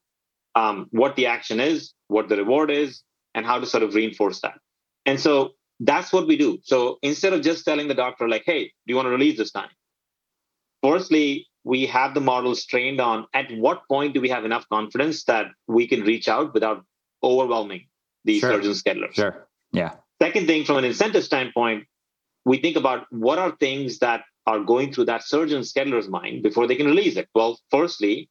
um, 0.54 0.87
what 0.90 1.16
the 1.16 1.26
action 1.26 1.61
is 1.61 1.94
what 2.08 2.28
the 2.28 2.37
reward 2.37 2.70
is 2.70 3.02
and 3.34 3.44
how 3.44 3.58
to 3.58 3.66
sort 3.66 3.82
of 3.82 3.94
reinforce 3.94 4.40
that 4.40 4.54
and 5.06 5.20
so 5.20 5.52
that's 5.80 6.12
what 6.12 6.26
we 6.26 6.37
do 6.37 6.58
so 6.62 6.99
instead 7.02 7.32
of 7.32 7.42
just 7.42 7.64
telling 7.64 7.88
the 7.88 7.94
doctor 7.94 8.28
like 8.28 8.44
hey 8.46 8.64
do 8.64 8.92
you 8.92 8.96
want 8.96 9.06
to 9.06 9.11
release 9.11 9.37
this 9.37 9.50
time 9.50 9.70
firstly 10.82 11.46
we 11.64 11.87
have 11.87 12.14
the 12.14 12.20
models 12.20 12.64
trained 12.66 13.00
on 13.00 13.26
at 13.34 13.50
what 13.56 13.88
point 13.88 14.14
do 14.14 14.20
we 14.20 14.28
have 14.28 14.44
enough 14.44 14.68
confidence 14.68 15.25
that 15.25 15.46
we 15.66 15.88
can 15.88 16.02
reach 16.02 16.28
out 16.28 16.52
without 16.54 16.84
overwhelming 17.23 17.87
the 18.25 18.38
sure. 18.38 18.52
surgeon 18.52 18.73
schedulers. 18.73 19.14
Sure. 19.14 19.49
Yeah. 19.73 19.94
Second 20.23 20.46
thing, 20.46 20.64
from 20.64 20.76
an 20.76 20.84
incentive 20.84 21.25
standpoint, 21.25 21.84
we 22.44 22.58
think 22.58 22.76
about 22.76 23.06
what 23.11 23.38
are 23.38 23.56
things 23.58 23.99
that 23.99 24.23
are 24.46 24.61
going 24.61 24.92
through 24.92 25.06
that 25.06 25.25
surgeon 25.25 25.62
scheduler's 25.62 26.08
mind 26.08 26.42
before 26.42 26.66
they 26.66 26.76
can 26.76 26.87
release 26.87 27.16
it. 27.16 27.28
Well, 27.34 27.58
firstly, 27.70 28.28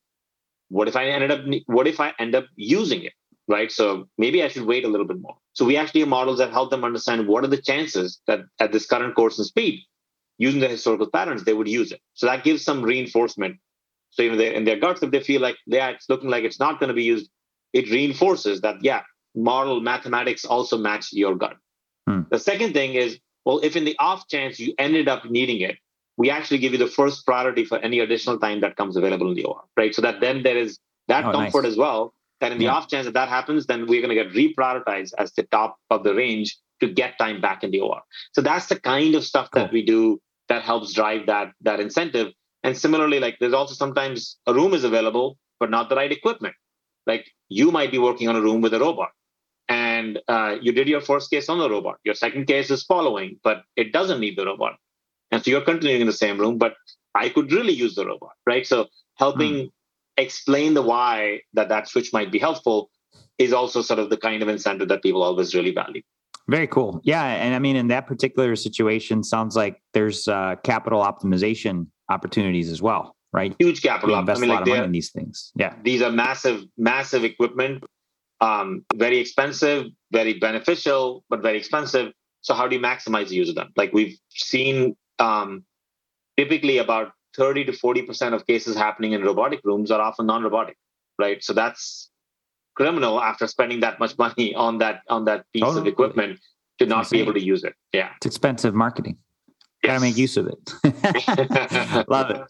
what 0.73 0.87
if 0.87 0.95
I 0.95 1.05
ended 1.05 1.31
up 1.31 1.41
what 1.67 1.87
if 1.87 1.99
I 1.99 2.13
end 2.19 2.33
up 2.35 2.45
using 2.55 3.03
it? 3.03 3.13
Right. 3.47 3.71
So 3.71 4.07
maybe 4.17 4.41
I 4.41 4.47
should 4.47 4.65
wait 4.65 4.85
a 4.85 4.87
little 4.87 5.05
bit 5.05 5.19
more. 5.19 5.35
So 5.51 5.65
we 5.65 5.77
actually 5.77 5.99
have 5.99 6.09
models 6.09 6.39
that 6.39 6.51
help 6.51 6.71
them 6.71 6.83
understand 6.83 7.27
what 7.27 7.43
are 7.43 7.47
the 7.47 7.61
chances 7.61 8.19
that 8.25 8.39
at 8.59 8.71
this 8.71 8.85
current 8.85 9.15
course 9.15 9.37
and 9.37 9.45
speed 9.45 9.81
using 10.37 10.61
the 10.61 10.67
historical 10.67 11.09
patterns, 11.09 11.43
they 11.43 11.53
would 11.53 11.67
use 11.67 11.91
it. 11.91 12.01
So 12.15 12.25
that 12.25 12.43
gives 12.43 12.63
some 12.63 12.81
reinforcement. 12.81 13.57
So 14.11 14.23
you 14.23 14.35
know, 14.35 14.43
in 14.43 14.63
their 14.63 14.79
guts, 14.79 15.03
if 15.03 15.11
they 15.11 15.19
feel 15.19 15.41
like 15.41 15.57
yeah, 15.67 15.89
it's 15.89 16.09
looking 16.09 16.29
like 16.29 16.43
it's 16.43 16.59
not 16.59 16.79
going 16.79 16.87
to 16.87 16.93
be 16.93 17.03
used, 17.03 17.29
it 17.73 17.89
reinforces 17.91 18.61
that 18.61 18.77
yeah, 18.81 19.01
model 19.35 19.79
mathematics 19.79 20.45
also 20.45 20.77
match 20.77 21.09
your 21.11 21.35
gut. 21.35 21.57
Hmm. 22.07 22.21
The 22.31 22.39
second 22.39 22.73
thing 22.73 22.93
is, 22.93 23.19
well, 23.45 23.59
if 23.59 23.75
in 23.75 23.85
the 23.85 23.95
off 23.99 24.27
chance 24.27 24.59
you 24.59 24.73
ended 24.79 25.07
up 25.07 25.25
needing 25.25 25.61
it, 25.61 25.77
we 26.17 26.29
actually 26.29 26.59
give 26.59 26.71
you 26.71 26.77
the 26.77 26.87
first 26.87 27.25
priority 27.25 27.65
for 27.65 27.79
any 27.79 27.99
additional 27.99 28.39
time 28.39 28.61
that 28.61 28.75
comes 28.75 28.95
available 28.95 29.29
in 29.29 29.35
the 29.35 29.43
OR, 29.45 29.63
right? 29.77 29.93
So 29.93 30.01
that 30.01 30.21
then 30.21 30.43
there 30.43 30.57
is 30.57 30.79
that 31.07 31.25
oh, 31.25 31.31
comfort 31.31 31.63
nice. 31.63 31.71
as 31.71 31.77
well. 31.77 32.13
That 32.39 32.51
in 32.51 32.57
the 32.57 32.65
yeah. 32.65 32.73
off 32.73 32.89
chance 32.89 33.05
that 33.05 33.13
that 33.13 33.29
happens, 33.29 33.67
then 33.67 33.87
we're 33.87 34.01
going 34.01 34.15
to 34.15 34.23
get 34.23 34.33
reprioritized 34.33 35.13
as 35.17 35.31
the 35.33 35.43
top 35.43 35.77
of 35.89 36.03
the 36.03 36.13
range 36.13 36.57
to 36.81 36.87
get 36.87 37.17
time 37.17 37.39
back 37.39 37.63
in 37.63 37.71
the 37.71 37.79
OR. 37.79 38.01
So 38.33 38.41
that's 38.41 38.67
the 38.67 38.79
kind 38.79 39.15
of 39.15 39.23
stuff 39.23 39.49
cool. 39.51 39.63
that 39.63 39.71
we 39.71 39.85
do 39.85 40.19
that 40.49 40.63
helps 40.63 40.93
drive 40.93 41.25
that 41.27 41.53
that 41.61 41.79
incentive. 41.79 42.33
And 42.63 42.77
similarly, 42.77 43.19
like 43.19 43.37
there's 43.39 43.53
also 43.53 43.73
sometimes 43.73 44.37
a 44.45 44.53
room 44.53 44.73
is 44.73 44.83
available, 44.83 45.37
but 45.59 45.69
not 45.69 45.89
the 45.89 45.95
right 45.95 46.11
equipment. 46.11 46.55
Like 47.07 47.29
you 47.49 47.71
might 47.71 47.91
be 47.91 47.97
working 47.97 48.29
on 48.29 48.35
a 48.35 48.41
room 48.41 48.61
with 48.61 48.73
a 48.73 48.79
robot, 48.79 49.11
and 49.67 50.19
uh, 50.27 50.57
you 50.61 50.71
did 50.71 50.87
your 50.87 51.01
first 51.01 51.29
case 51.29 51.49
on 51.49 51.59
the 51.59 51.69
robot. 51.69 51.97
Your 52.03 52.15
second 52.15 52.45
case 52.45 52.69
is 52.69 52.83
following, 52.83 53.39
but 53.43 53.63
it 53.75 53.91
doesn't 53.91 54.19
need 54.19 54.37
the 54.37 54.45
robot, 54.45 54.75
and 55.33 55.43
so 55.43 55.49
you're 55.49 55.61
continuing 55.61 55.99
in 55.99 56.07
the 56.07 56.13
same 56.13 56.37
room. 56.37 56.59
But 56.59 56.75
I 57.15 57.29
could 57.29 57.51
really 57.51 57.73
use 57.73 57.95
the 57.95 58.05
robot, 58.05 58.33
right? 58.45 58.65
So 58.65 58.87
helping 59.15 59.53
mm. 59.53 59.71
explain 60.17 60.75
the 60.75 60.83
why 60.83 61.41
that 61.53 61.69
that 61.69 61.87
switch 61.87 62.13
might 62.13 62.31
be 62.31 62.37
helpful 62.37 62.91
is 63.39 63.51
also 63.51 63.81
sort 63.81 63.99
of 63.99 64.11
the 64.11 64.17
kind 64.17 64.43
of 64.43 64.47
incentive 64.47 64.89
that 64.89 65.01
people 65.01 65.23
always 65.23 65.55
really 65.55 65.73
value. 65.73 66.03
Very 66.47 66.67
cool. 66.67 67.01
Yeah, 67.03 67.23
and 67.23 67.55
I 67.55 67.59
mean, 67.59 67.75
in 67.75 67.87
that 67.87 68.05
particular 68.05 68.55
situation, 68.55 69.23
sounds 69.23 69.55
like 69.55 69.81
there's 69.93 70.27
uh, 70.27 70.55
capital 70.63 71.01
optimization 71.01 71.87
opportunities 72.09 72.69
as 72.69 72.81
well, 72.81 73.15
right? 73.31 73.55
Huge 73.57 73.81
capital. 73.81 74.19
Invest 74.19 74.37
I 74.37 74.41
mean, 74.41 74.49
a 74.49 74.53
lot 74.53 74.59
like 74.59 74.67
of 74.67 74.75
money 74.75 74.85
in 74.85 74.91
these 74.91 75.11
things. 75.11 75.51
Yeah, 75.55 75.73
these 75.83 76.01
are 76.01 76.11
massive, 76.11 76.63
massive 76.77 77.23
equipment. 77.23 77.83
Um, 78.41 78.85
very 78.93 79.19
expensive, 79.19 79.85
very 80.11 80.33
beneficial, 80.37 81.23
but 81.29 81.41
very 81.41 81.57
expensive. 81.57 82.11
So 82.41 82.53
how 82.53 82.67
do 82.67 82.75
you 82.75 82.81
maximize 82.81 83.29
the 83.29 83.35
use 83.35 83.49
of 83.49 83.55
them? 83.55 83.71
Like 83.77 83.93
we've 83.93 84.17
seen, 84.29 84.97
um, 85.19 85.63
typically 86.37 86.77
about 86.77 87.13
30 87.35 87.65
to 87.65 87.73
40 87.73 88.03
percent 88.03 88.35
of 88.35 88.45
cases 88.45 88.75
happening 88.75 89.13
in 89.13 89.23
robotic 89.23 89.61
rooms 89.63 89.91
are 89.91 90.01
often 90.01 90.25
non-robotic, 90.25 90.77
right? 91.17 91.43
So 91.43 91.53
that's 91.53 92.09
criminal 92.75 93.21
after 93.21 93.47
spending 93.47 93.79
that 93.81 93.99
much 93.99 94.17
money 94.17 94.53
on 94.67 94.79
that 94.79 95.01
on 95.09 95.25
that 95.25 95.45
piece 95.53 95.75
of 95.75 95.87
equipment 95.87 96.39
to 96.79 96.85
not 96.85 97.09
be 97.09 97.19
able 97.19 97.33
to 97.33 97.43
use 97.43 97.63
it. 97.63 97.73
Yeah, 97.93 98.09
it's 98.17 98.25
expensive 98.25 98.73
marketing. 98.73 99.17
Yes. 99.83 99.89
Got 99.89 99.93
to 99.95 100.01
make 100.01 100.17
use 100.17 100.37
of 100.37 100.47
it. 100.47 102.07
Love 102.09 102.29
it. 102.31 102.41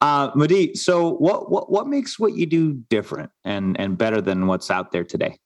Uh, 0.00 0.30
Mudit, 0.32 0.76
so 0.76 1.10
what 1.10 1.50
what 1.50 1.70
what 1.70 1.86
makes 1.86 2.18
what 2.18 2.34
you 2.34 2.46
do 2.46 2.74
different 2.88 3.30
and 3.44 3.78
and 3.78 3.98
better 3.98 4.20
than 4.20 4.46
what's 4.46 4.70
out 4.70 4.92
there 4.92 5.04
today? 5.04 5.36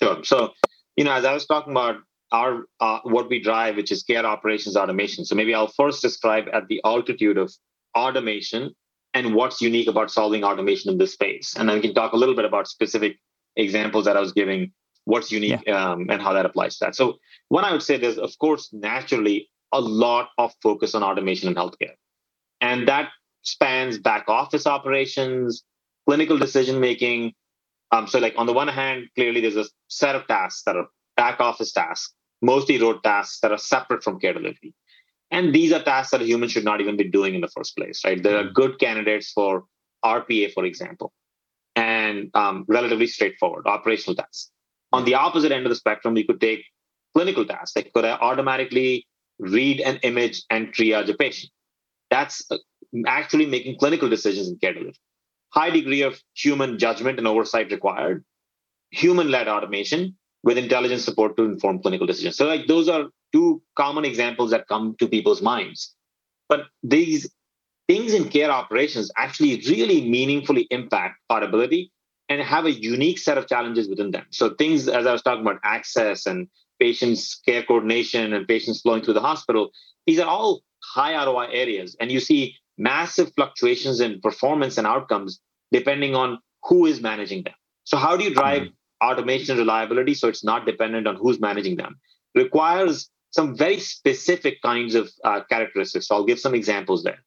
Sure. 0.00 0.22
So, 0.24 0.52
you 0.96 1.04
know, 1.04 1.12
as 1.12 1.24
I 1.24 1.32
was 1.32 1.46
talking 1.46 1.72
about 1.72 1.96
our 2.32 2.64
uh, 2.80 3.00
what 3.04 3.28
we 3.28 3.40
drive, 3.40 3.76
which 3.76 3.92
is 3.92 4.02
care 4.02 4.24
operations 4.24 4.76
automation. 4.76 5.24
So 5.24 5.34
maybe 5.34 5.54
I'll 5.54 5.68
first 5.68 6.02
describe 6.02 6.46
at 6.52 6.66
the 6.68 6.80
altitude 6.84 7.38
of 7.38 7.52
automation 7.96 8.74
and 9.14 9.34
what's 9.34 9.60
unique 9.60 9.88
about 9.88 10.10
solving 10.10 10.42
automation 10.42 10.90
in 10.90 10.98
this 10.98 11.12
space. 11.12 11.54
And 11.56 11.68
then 11.68 11.76
we 11.76 11.82
can 11.82 11.94
talk 11.94 12.12
a 12.12 12.16
little 12.16 12.34
bit 12.34 12.46
about 12.46 12.66
specific 12.66 13.18
examples 13.56 14.06
that 14.06 14.16
I 14.16 14.20
was 14.20 14.32
giving, 14.32 14.72
what's 15.04 15.30
unique 15.30 15.60
yeah. 15.66 15.90
um, 15.90 16.06
and 16.08 16.22
how 16.22 16.32
that 16.32 16.46
applies 16.46 16.78
to 16.78 16.86
that. 16.86 16.96
So, 16.96 17.18
one 17.48 17.64
I 17.64 17.72
would 17.72 17.82
say 17.82 17.98
there's, 17.98 18.18
of 18.18 18.36
course, 18.38 18.70
naturally 18.72 19.50
a 19.72 19.80
lot 19.80 20.30
of 20.38 20.52
focus 20.62 20.94
on 20.94 21.02
automation 21.02 21.48
in 21.48 21.54
healthcare. 21.54 21.94
And 22.60 22.88
that 22.88 23.10
spans 23.42 23.98
back 23.98 24.24
office 24.28 24.66
operations, 24.66 25.62
clinical 26.06 26.38
decision 26.38 26.80
making. 26.80 27.34
Um, 27.90 28.06
so, 28.06 28.18
like 28.18 28.34
on 28.38 28.46
the 28.46 28.54
one 28.54 28.68
hand, 28.68 29.08
clearly 29.14 29.42
there's 29.42 29.56
a 29.56 29.66
set 29.88 30.14
of 30.14 30.26
tasks 30.26 30.62
that 30.64 30.76
are 30.76 30.86
back 31.16 31.40
office 31.40 31.72
tasks, 31.72 32.14
mostly 32.42 32.78
road 32.80 33.02
tasks 33.02 33.40
that 33.40 33.52
are 33.52 33.58
separate 33.58 34.02
from 34.02 34.20
care 34.20 34.34
delivery. 34.34 34.74
And 35.30 35.54
these 35.54 35.72
are 35.72 35.82
tasks 35.82 36.10
that 36.10 36.20
a 36.20 36.26
human 36.26 36.48
should 36.48 36.64
not 36.64 36.80
even 36.80 36.96
be 36.96 37.08
doing 37.08 37.34
in 37.34 37.40
the 37.40 37.48
first 37.48 37.74
place, 37.74 38.02
right? 38.04 38.22
There 38.22 38.36
are 38.36 38.44
hmm. 38.44 38.52
good 38.52 38.78
candidates 38.78 39.32
for 39.32 39.64
RPA, 40.04 40.52
for 40.52 40.64
example, 40.66 41.12
and 41.74 42.30
um, 42.34 42.66
relatively 42.68 43.06
straightforward 43.06 43.66
operational 43.66 44.16
tasks. 44.16 44.50
On 44.92 45.06
the 45.06 45.14
opposite 45.14 45.52
end 45.52 45.64
of 45.64 45.70
the 45.70 45.76
spectrum, 45.76 46.16
you 46.18 46.26
could 46.26 46.40
take 46.40 46.64
clinical 47.14 47.46
tasks. 47.46 47.72
They 47.72 47.84
could 47.84 48.04
automatically 48.04 49.06
read 49.38 49.80
an 49.80 49.96
image 50.02 50.42
and 50.50 50.68
triage 50.68 51.08
a 51.08 51.14
patient. 51.14 51.50
That's 52.10 52.44
uh, 52.50 52.58
actually 53.06 53.46
making 53.46 53.78
clinical 53.78 54.10
decisions 54.10 54.48
in 54.48 54.58
care 54.58 54.74
delivery. 54.74 54.94
High 55.50 55.70
degree 55.70 56.02
of 56.02 56.20
human 56.34 56.78
judgment 56.78 57.18
and 57.18 57.26
oversight 57.26 57.70
required. 57.70 58.24
Human-led 58.90 59.48
automation 59.48 60.16
with 60.42 60.58
intelligence 60.58 61.04
support 61.04 61.36
to 61.36 61.44
inform 61.44 61.80
clinical 61.80 62.06
decisions. 62.06 62.36
So, 62.36 62.46
like 62.46 62.66
those 62.66 62.88
are 62.88 63.06
two 63.32 63.62
common 63.76 64.04
examples 64.04 64.50
that 64.50 64.68
come 64.68 64.96
to 64.98 65.08
people's 65.08 65.42
minds. 65.42 65.94
But 66.48 66.66
these 66.82 67.30
things 67.88 68.14
in 68.14 68.28
care 68.28 68.50
operations 68.50 69.10
actually 69.16 69.62
really 69.68 70.08
meaningfully 70.08 70.66
impact 70.70 71.18
our 71.30 71.42
ability 71.42 71.92
and 72.28 72.40
have 72.40 72.66
a 72.66 72.72
unique 72.72 73.18
set 73.18 73.38
of 73.38 73.48
challenges 73.48 73.88
within 73.88 74.10
them. 74.10 74.26
So 74.30 74.50
things, 74.54 74.88
as 74.88 75.06
I 75.06 75.12
was 75.12 75.22
talking 75.22 75.42
about, 75.42 75.60
access 75.64 76.26
and 76.26 76.48
patients' 76.80 77.40
care 77.46 77.62
coordination 77.62 78.32
and 78.32 78.46
patients 78.46 78.80
flowing 78.80 79.02
through 79.02 79.14
the 79.14 79.20
hospital, 79.20 79.70
these 80.06 80.18
are 80.18 80.26
all 80.26 80.62
high 80.94 81.14
ROI 81.24 81.48
areas. 81.52 81.96
And 82.00 82.10
you 82.10 82.20
see 82.20 82.56
massive 82.78 83.32
fluctuations 83.34 84.00
in 84.00 84.20
performance 84.20 84.78
and 84.78 84.86
outcomes 84.86 85.40
depending 85.72 86.14
on 86.14 86.38
who 86.64 86.86
is 86.86 87.00
managing 87.00 87.42
them. 87.44 87.54
So 87.84 87.96
how 87.96 88.16
do 88.16 88.24
you 88.24 88.34
drive 88.34 88.62
mm-hmm. 88.62 88.72
Automation 89.02 89.58
reliability 89.58 90.14
so 90.14 90.28
it's 90.28 90.44
not 90.44 90.66
dependent 90.66 91.06
on 91.06 91.16
who's 91.16 91.40
managing 91.40 91.76
them? 91.76 91.98
Requires 92.34 93.10
some 93.30 93.56
very 93.56 93.80
specific 93.80 94.60
kinds 94.62 94.94
of 94.94 95.10
uh, 95.24 95.40
characteristics. 95.48 96.08
So 96.08 96.14
I'll 96.14 96.24
give 96.24 96.38
some 96.40 96.54
examples 96.54 97.02
there. 97.02 97.18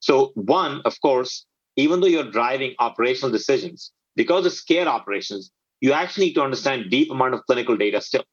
So, 0.00 0.32
one, 0.34 0.82
of 0.84 1.00
course, 1.00 1.46
even 1.76 2.00
though 2.00 2.06
you're 2.06 2.30
driving 2.30 2.74
operational 2.78 3.30
decisions, 3.30 3.90
because 4.16 4.46
of 4.46 4.52
scale 4.52 4.88
operations, 4.88 5.50
you 5.80 5.92
actually 5.92 6.26
need 6.26 6.34
to 6.34 6.42
understand 6.42 6.90
deep 6.90 7.10
amount 7.10 7.34
of 7.34 7.44
clinical 7.46 7.76
data 7.76 8.00
still, 8.00 8.24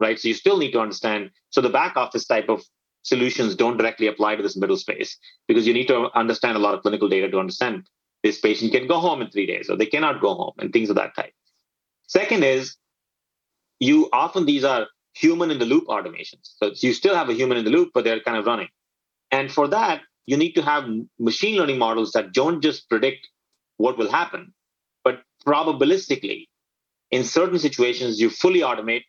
right? 0.00 0.18
So 0.18 0.28
you 0.28 0.34
still 0.34 0.58
need 0.58 0.72
to 0.72 0.80
understand. 0.80 1.30
So 1.50 1.60
the 1.60 1.68
back 1.68 1.96
office 1.96 2.26
type 2.26 2.48
of 2.48 2.62
solutions 3.02 3.54
don't 3.54 3.76
directly 3.76 4.06
apply 4.06 4.36
to 4.36 4.42
this 4.42 4.56
middle 4.56 4.76
space 4.76 5.16
because 5.48 5.66
you 5.66 5.72
need 5.72 5.86
to 5.86 6.10
understand 6.18 6.56
a 6.56 6.60
lot 6.60 6.74
of 6.74 6.82
clinical 6.82 7.08
data 7.08 7.30
to 7.30 7.38
understand 7.38 7.86
this 8.22 8.40
patient 8.40 8.72
can 8.72 8.86
go 8.86 8.98
home 8.98 9.22
in 9.22 9.30
three 9.30 9.46
days 9.46 9.70
or 9.70 9.76
they 9.76 9.86
cannot 9.86 10.20
go 10.20 10.34
home 10.34 10.52
and 10.58 10.72
things 10.72 10.90
of 10.90 10.96
that 10.96 11.14
type. 11.16 11.32
Second 12.10 12.42
is 12.42 12.76
you 13.78 14.08
often 14.12 14.44
these 14.44 14.64
are 14.64 14.88
human 15.14 15.52
in 15.52 15.60
the 15.60 15.64
loop 15.64 15.86
automations. 15.86 16.54
So 16.56 16.72
you 16.74 16.92
still 16.92 17.14
have 17.14 17.28
a 17.28 17.34
human 17.34 17.56
in 17.56 17.64
the 17.64 17.70
loop, 17.70 17.90
but 17.94 18.02
they're 18.02 18.18
kind 18.18 18.36
of 18.36 18.46
running. 18.46 18.68
And 19.30 19.52
for 19.52 19.68
that, 19.68 20.02
you 20.26 20.36
need 20.36 20.54
to 20.54 20.62
have 20.62 20.88
machine 21.20 21.56
learning 21.56 21.78
models 21.78 22.10
that 22.12 22.32
don't 22.32 22.60
just 22.62 22.88
predict 22.88 23.28
what 23.76 23.96
will 23.96 24.10
happen, 24.10 24.52
but 25.04 25.22
probabilistically, 25.46 26.48
in 27.12 27.22
certain 27.22 27.60
situations, 27.60 28.20
you 28.20 28.28
fully 28.28 28.60
automate. 28.60 29.04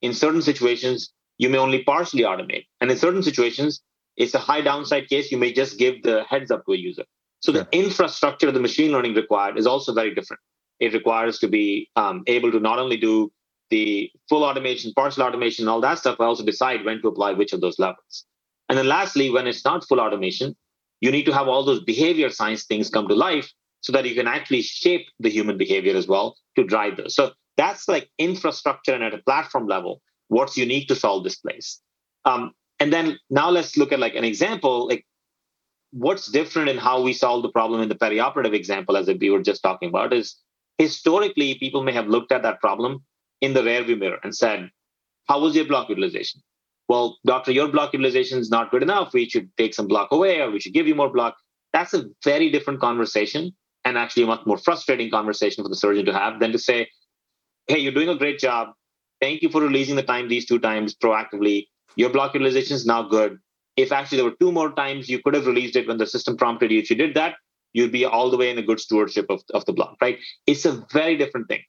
In 0.00 0.14
certain 0.14 0.42
situations, 0.42 1.12
you 1.38 1.48
may 1.48 1.58
only 1.58 1.82
partially 1.82 2.22
automate. 2.22 2.66
And 2.80 2.92
in 2.92 2.96
certain 2.96 3.24
situations, 3.24 3.82
it's 4.16 4.34
a 4.34 4.38
high 4.38 4.60
downside 4.60 5.08
case, 5.08 5.32
you 5.32 5.38
may 5.38 5.52
just 5.52 5.78
give 5.78 6.04
the 6.04 6.22
heads 6.30 6.52
up 6.52 6.64
to 6.66 6.72
a 6.74 6.76
user. 6.76 7.04
So 7.40 7.50
the 7.50 7.66
infrastructure 7.72 8.46
of 8.46 8.54
the 8.54 8.60
machine 8.60 8.92
learning 8.92 9.14
required 9.14 9.58
is 9.58 9.66
also 9.66 9.92
very 9.92 10.14
different. 10.14 10.40
It 10.80 10.92
requires 10.92 11.38
to 11.40 11.48
be 11.48 11.90
um, 11.96 12.22
able 12.26 12.52
to 12.52 12.60
not 12.60 12.78
only 12.78 12.96
do 12.96 13.32
the 13.70 14.10
full 14.28 14.44
automation, 14.44 14.92
partial 14.94 15.22
automation, 15.22 15.68
all 15.68 15.80
that 15.80 15.98
stuff, 15.98 16.18
but 16.18 16.24
also 16.24 16.44
decide 16.44 16.84
when 16.84 17.00
to 17.02 17.08
apply 17.08 17.32
which 17.32 17.52
of 17.52 17.60
those 17.60 17.78
levels. 17.78 18.24
And 18.68 18.78
then 18.78 18.86
lastly, 18.86 19.30
when 19.30 19.46
it's 19.46 19.64
not 19.64 19.86
full 19.86 20.00
automation, 20.00 20.54
you 21.00 21.10
need 21.10 21.24
to 21.26 21.32
have 21.32 21.48
all 21.48 21.64
those 21.64 21.82
behavior 21.82 22.30
science 22.30 22.64
things 22.64 22.90
come 22.90 23.08
to 23.08 23.14
life 23.14 23.50
so 23.80 23.92
that 23.92 24.06
you 24.06 24.14
can 24.14 24.26
actually 24.26 24.62
shape 24.62 25.06
the 25.20 25.30
human 25.30 25.56
behavior 25.56 25.96
as 25.96 26.06
well 26.08 26.36
to 26.56 26.64
drive 26.64 26.96
those. 26.96 27.14
So 27.14 27.32
that's 27.56 27.88
like 27.88 28.08
infrastructure 28.18 28.94
and 28.94 29.04
at 29.04 29.14
a 29.14 29.18
platform 29.18 29.66
level, 29.66 30.00
what's 30.28 30.56
unique 30.56 30.88
to 30.88 30.96
solve 30.96 31.24
this 31.24 31.36
place. 31.36 31.80
Um, 32.24 32.52
and 32.80 32.92
then 32.92 33.18
now 33.30 33.50
let's 33.50 33.76
look 33.76 33.92
at 33.92 34.00
like 34.00 34.14
an 34.14 34.24
example, 34.24 34.88
like 34.88 35.06
what's 35.92 36.26
different 36.26 36.68
in 36.68 36.78
how 36.78 37.00
we 37.00 37.12
solve 37.12 37.42
the 37.42 37.50
problem 37.50 37.80
in 37.80 37.88
the 37.88 37.94
perioperative 37.94 38.54
example, 38.54 38.96
as 38.96 39.06
we 39.06 39.30
were 39.30 39.42
just 39.42 39.62
talking 39.62 39.88
about, 39.88 40.12
is 40.12 40.36
historically 40.78 41.54
people 41.56 41.82
may 41.82 41.92
have 41.92 42.08
looked 42.08 42.32
at 42.32 42.42
that 42.42 42.60
problem 42.60 43.04
in 43.40 43.54
the 43.54 43.62
rearview 43.62 43.98
mirror 43.98 44.18
and 44.22 44.34
said, 44.34 44.70
How 45.28 45.40
was 45.40 45.54
your 45.54 45.66
block 45.66 45.88
utilization? 45.88 46.40
Well, 46.88 47.18
doctor, 47.26 47.50
your 47.50 47.68
block 47.68 47.92
utilization 47.92 48.38
is 48.38 48.50
not 48.50 48.70
good 48.70 48.82
enough. 48.82 49.12
We 49.12 49.28
should 49.28 49.50
take 49.56 49.74
some 49.74 49.88
block 49.88 50.12
away 50.12 50.40
or 50.40 50.50
we 50.50 50.60
should 50.60 50.72
give 50.72 50.86
you 50.86 50.94
more 50.94 51.12
block. 51.12 51.36
That's 51.72 51.94
a 51.94 52.06
very 52.24 52.50
different 52.50 52.80
conversation 52.80 53.54
and 53.84 53.98
actually 53.98 54.22
a 54.22 54.26
much 54.26 54.46
more 54.46 54.58
frustrating 54.58 55.10
conversation 55.10 55.64
for 55.64 55.68
the 55.68 55.76
surgeon 55.76 56.06
to 56.06 56.12
have 56.12 56.40
than 56.40 56.52
to 56.52 56.58
say, 56.58 56.88
Hey, 57.66 57.78
you're 57.78 57.92
doing 57.92 58.08
a 58.08 58.16
great 58.16 58.38
job. 58.38 58.68
Thank 59.20 59.42
you 59.42 59.48
for 59.48 59.60
releasing 59.60 59.96
the 59.96 60.02
time 60.02 60.28
these 60.28 60.46
two 60.46 60.58
times 60.58 60.94
proactively. 60.94 61.66
Your 61.96 62.10
block 62.10 62.34
utilization 62.34 62.76
is 62.76 62.86
now 62.86 63.02
good. 63.02 63.38
If 63.76 63.92
actually 63.92 64.16
there 64.16 64.24
were 64.24 64.36
two 64.38 64.52
more 64.52 64.72
times 64.72 65.08
you 65.08 65.20
could 65.22 65.34
have 65.34 65.46
released 65.46 65.76
it 65.76 65.88
when 65.88 65.98
the 65.98 66.06
system 66.06 66.36
prompted 66.36 66.70
you, 66.70 66.78
if 66.78 66.90
you 66.90 66.96
did 66.96 67.14
that, 67.14 67.36
you'd 67.76 67.92
be 67.92 68.06
all 68.06 68.30
the 68.30 68.38
way 68.38 68.48
in 68.48 68.56
a 68.56 68.62
good 68.62 68.80
stewardship 68.80 69.26
of, 69.28 69.42
of 69.52 69.66
the 69.66 69.72
block, 69.72 69.96
right? 70.00 70.18
It's 70.46 70.64
a 70.64 70.82
very 70.94 71.16
different 71.18 71.46
thing. 71.46 71.60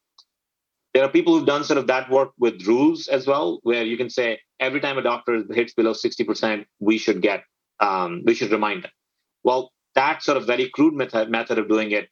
There 0.93 1.03
are 1.03 1.09
people 1.09 1.37
who've 1.37 1.45
done 1.45 1.65
sort 1.65 1.77
of 1.77 1.87
that 1.87 2.09
work 2.09 2.29
with 2.39 2.65
rules 2.65 3.09
as 3.09 3.27
well, 3.27 3.59
where 3.63 3.83
you 3.83 3.97
can 3.97 4.09
say 4.09 4.39
every 4.61 4.79
time 4.79 4.97
a 4.97 5.01
doctor 5.01 5.43
hits 5.51 5.73
below 5.73 5.91
60%, 5.91 6.65
we 6.79 6.97
should 6.97 7.21
get, 7.21 7.43
um, 7.81 8.23
we 8.25 8.33
should 8.33 8.51
remind 8.51 8.85
them. 8.85 8.91
Well, 9.43 9.73
that 9.95 10.23
sort 10.23 10.37
of 10.37 10.47
very 10.47 10.69
crude 10.69 10.93
method, 10.93 11.29
method 11.29 11.59
of 11.59 11.67
doing 11.67 11.91
it 11.91 12.07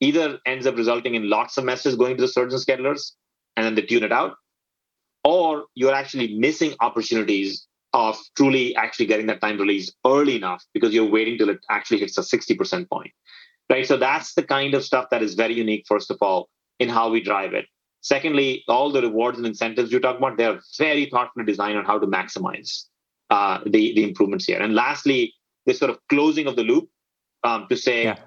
either 0.00 0.38
ends 0.44 0.66
up 0.66 0.76
resulting 0.76 1.14
in 1.14 1.30
lots 1.30 1.56
of 1.56 1.64
messages 1.64 1.96
going 1.96 2.18
to 2.18 2.20
the 2.20 2.28
surgeon 2.28 2.58
schedulers 2.58 3.12
and 3.56 3.64
then 3.64 3.74
they 3.74 3.82
tune 3.82 4.04
it 4.04 4.12
out, 4.12 4.34
or 5.24 5.64
you're 5.74 5.94
actually 5.94 6.36
missing 6.36 6.74
opportunities 6.80 7.66
of 7.96 8.18
truly 8.36 8.76
actually 8.76 9.06
getting 9.06 9.26
that 9.26 9.40
time 9.40 9.58
release 9.58 9.90
early 10.06 10.36
enough 10.36 10.62
because 10.74 10.92
you're 10.92 11.10
waiting 11.10 11.38
till 11.38 11.48
it 11.48 11.58
actually 11.70 11.98
hits 11.98 12.18
a 12.18 12.20
60% 12.20 12.88
point. 12.90 13.10
Right. 13.70 13.86
So 13.86 13.96
that's 13.96 14.34
the 14.34 14.42
kind 14.42 14.74
of 14.74 14.84
stuff 14.84 15.06
that 15.10 15.22
is 15.22 15.32
very 15.34 15.54
unique, 15.54 15.86
first 15.88 16.10
of 16.10 16.18
all, 16.20 16.50
in 16.78 16.90
how 16.90 17.08
we 17.10 17.22
drive 17.22 17.54
it. 17.54 17.64
Secondly, 18.02 18.62
all 18.68 18.92
the 18.92 19.00
rewards 19.00 19.38
and 19.38 19.46
incentives 19.46 19.90
you 19.90 19.98
talk 19.98 20.18
about, 20.18 20.36
they're 20.36 20.60
very 20.78 21.06
thoughtfully 21.06 21.46
designed 21.46 21.78
on 21.78 21.86
how 21.86 21.98
to 21.98 22.06
maximize 22.06 22.84
uh, 23.30 23.60
the, 23.64 23.94
the 23.94 24.04
improvements 24.04 24.44
here. 24.44 24.60
And 24.60 24.74
lastly, 24.74 25.32
this 25.64 25.78
sort 25.78 25.90
of 25.90 25.98
closing 26.10 26.46
of 26.46 26.54
the 26.54 26.64
loop 26.64 26.88
um, 27.44 27.66
to 27.70 27.76
say 27.76 28.04
yeah. 28.04 28.18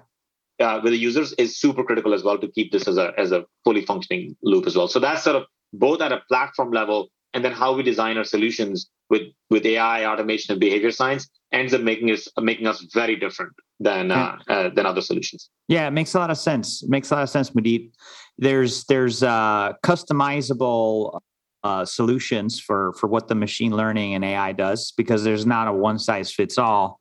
uh, 0.60 0.80
with 0.82 0.92
the 0.92 0.98
users 0.98 1.32
is 1.34 1.58
super 1.60 1.84
critical 1.84 2.12
as 2.12 2.24
well 2.24 2.38
to 2.38 2.48
keep 2.48 2.72
this 2.72 2.88
as 2.88 2.98
a, 2.98 3.12
as 3.16 3.30
a 3.30 3.46
fully 3.62 3.86
functioning 3.86 4.36
loop 4.42 4.66
as 4.66 4.76
well. 4.76 4.88
So 4.88 4.98
that's 4.98 5.22
sort 5.22 5.36
of 5.36 5.44
both 5.72 6.00
at 6.02 6.12
a 6.12 6.22
platform 6.28 6.72
level 6.72 7.10
and 7.34 7.44
then 7.44 7.52
how 7.52 7.74
we 7.74 7.82
design 7.82 8.16
our 8.16 8.24
solutions 8.24 8.88
with 9.08 9.22
with 9.50 9.64
AI, 9.66 10.06
automation, 10.06 10.52
and 10.52 10.60
behavior 10.60 10.90
science 10.90 11.28
ends 11.52 11.74
up 11.74 11.80
making 11.80 12.10
us 12.10 12.28
making 12.38 12.66
us 12.66 12.86
very 12.92 13.16
different 13.16 13.52
than 13.78 14.10
uh, 14.10 14.36
uh, 14.48 14.68
than 14.70 14.86
other 14.86 15.00
solutions. 15.00 15.50
Yeah, 15.68 15.86
it 15.86 15.92
makes 15.92 16.14
a 16.14 16.18
lot 16.18 16.30
of 16.30 16.38
sense. 16.38 16.82
It 16.82 16.90
makes 16.90 17.10
a 17.10 17.14
lot 17.14 17.22
of 17.22 17.30
sense, 17.30 17.50
Mudit. 17.50 17.90
There's 18.38 18.84
there's 18.84 19.22
uh, 19.22 19.72
customizable 19.84 21.20
uh, 21.62 21.84
solutions 21.84 22.60
for 22.60 22.92
for 22.94 23.06
what 23.06 23.28
the 23.28 23.34
machine 23.34 23.76
learning 23.76 24.14
and 24.14 24.24
AI 24.24 24.52
does 24.52 24.92
because 24.96 25.24
there's 25.24 25.46
not 25.46 25.68
a 25.68 25.72
one 25.72 25.98
size 25.98 26.32
fits 26.32 26.58
all. 26.58 26.98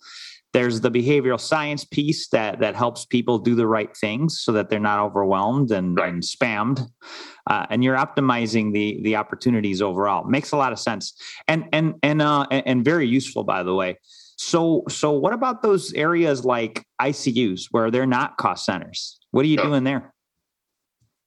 There's 0.51 0.81
the 0.81 0.89
behavioral 0.89 1.39
science 1.39 1.85
piece 1.85 2.27
that 2.29 2.59
that 2.59 2.75
helps 2.75 3.05
people 3.05 3.37
do 3.37 3.53
the 3.55 3.67
right 3.67 3.95
things 3.95 4.39
so 4.41 4.51
that 4.53 4.69
they're 4.69 4.79
not 4.79 4.99
overwhelmed 4.99 5.71
and, 5.71 5.95
right. 5.95 6.11
and 6.11 6.23
spammed, 6.23 6.87
uh, 7.47 7.67
and 7.69 7.83
you're 7.83 7.97
optimizing 7.97 8.73
the 8.73 8.99
the 9.03 9.15
opportunities 9.15 9.81
overall. 9.81 10.23
Makes 10.25 10.51
a 10.51 10.57
lot 10.57 10.71
of 10.71 10.79
sense 10.79 11.13
and 11.47 11.65
and 11.71 11.95
and 12.01 12.21
uh, 12.21 12.45
and 12.49 12.83
very 12.83 13.07
useful, 13.07 13.43
by 13.43 13.63
the 13.63 13.75
way. 13.75 13.97
So 14.37 14.83
so 14.89 15.11
what 15.11 15.33
about 15.33 15.61
those 15.61 15.93
areas 15.93 16.45
like 16.45 16.83
ICUs 16.99 17.65
where 17.71 17.91
they're 17.91 18.07
not 18.07 18.37
cost 18.37 18.65
centers? 18.65 19.19
What 19.31 19.45
are 19.45 19.49
you 19.49 19.57
doing 19.57 19.83
there? 19.83 20.13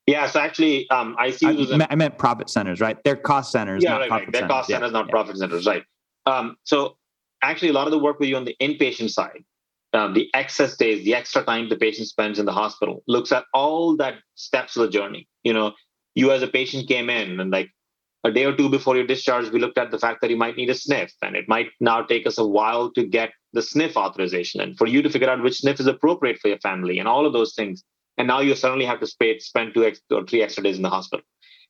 Yeah, 0.07 0.27
so 0.27 0.41
actually, 0.41 0.91
um, 0.91 1.17
ICUs. 1.21 1.81
I, 1.81 1.87
I, 1.91 1.95
meant 1.95 2.19
profit 2.19 2.51
centers, 2.51 2.81
right? 2.81 2.99
They're 3.05 3.15
cost 3.15 3.53
centers. 3.53 3.85
Yeah, 3.85 3.99
right, 3.99 4.11
right. 4.11 4.33
They're 4.33 4.49
cost 4.49 4.69
centers, 4.69 4.89
yeah. 4.89 4.93
not 4.93 5.07
yeah. 5.07 5.13
profit 5.13 5.37
centers, 5.37 5.65
right? 5.65 5.85
Um, 6.27 6.57
so 6.65 6.97
actually 7.43 7.69
a 7.69 7.73
lot 7.73 7.87
of 7.87 7.91
the 7.91 7.99
work 7.99 8.19
we 8.19 8.31
do 8.31 8.37
on 8.37 8.45
the 8.45 8.57
inpatient 8.61 9.11
side, 9.11 9.45
um, 9.93 10.15
the 10.15 10.31
excess 10.35 10.77
days, 10.77 11.05
the 11.05 11.15
extra 11.15 11.43
time 11.43 11.69
the 11.69 11.77
patient 11.77 12.09
spends 12.09 12.39
in 12.39 12.47
the 12.47 12.53
hospital, 12.53 13.03
looks 13.07 13.33
at 13.33 13.45
all 13.53 13.97
that 13.97 14.15
steps 14.35 14.77
of 14.77 14.83
the 14.83 14.89
journey. 14.89 15.29
You 15.43 15.53
know, 15.53 15.73
you 16.15 16.31
as 16.31 16.43
a 16.43 16.49
patient 16.49 16.89
came 16.89 17.11
in 17.11 17.41
and 17.41 17.51
like 17.51 17.69
a 18.25 18.31
day 18.31 18.45
or 18.45 18.57
two 18.57 18.69
before 18.69 18.97
your 18.97 19.07
discharge, 19.07 19.51
we 19.51 19.59
looked 19.61 19.79
at 19.79 19.91
the 19.91 19.99
fact 19.99 20.21
that 20.21 20.31
you 20.31 20.37
might 20.37 20.57
need 20.57 20.71
a 20.71 20.75
SNF, 20.75 21.11
and 21.23 21.37
it 21.37 21.49
might 21.49 21.71
now 21.81 22.03
take 22.03 22.27
us 22.27 22.39
a 22.39 22.47
while 22.47 22.91
to 22.93 23.05
get 23.05 23.31
the 23.53 23.61
SNF 23.61 23.97
authorization 23.97 24.61
and 24.61 24.79
for 24.79 24.87
you 24.87 25.03
to 25.03 25.11
figure 25.11 25.29
out 25.29 25.43
which 25.43 25.61
SNF 25.61 25.81
is 25.81 25.87
appropriate 25.87 26.39
for 26.39 26.49
your 26.49 26.59
family 26.59 26.99
and 26.99 27.09
all 27.09 27.27
of 27.27 27.33
those 27.33 27.55
things. 27.55 27.83
And 28.19 28.29
now 28.29 28.41
you 28.41 28.55
suddenly 28.55 28.85
have 28.85 29.01
to 29.01 29.41
spend 29.41 29.75
two 29.75 29.93
or 30.11 30.27
three 30.27 30.43
extra 30.43 30.63
days 30.63 30.77
in 30.77 30.83
the 30.83 30.91
hospital. 30.91 31.25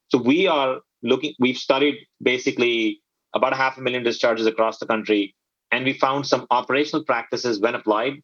So 0.08 0.18
we 0.18 0.46
are 0.46 0.80
looking, 1.02 1.34
we've 1.38 1.56
studied 1.56 1.96
basically 2.22 3.00
about 3.34 3.56
half 3.56 3.78
a 3.78 3.80
million 3.80 4.02
discharges 4.02 4.46
across 4.46 4.78
the 4.78 4.86
country 4.86 5.34
and 5.72 5.84
we 5.84 5.94
found 5.94 6.26
some 6.26 6.46
operational 6.50 7.04
practices 7.04 7.58
when 7.58 7.74
applied 7.74 8.22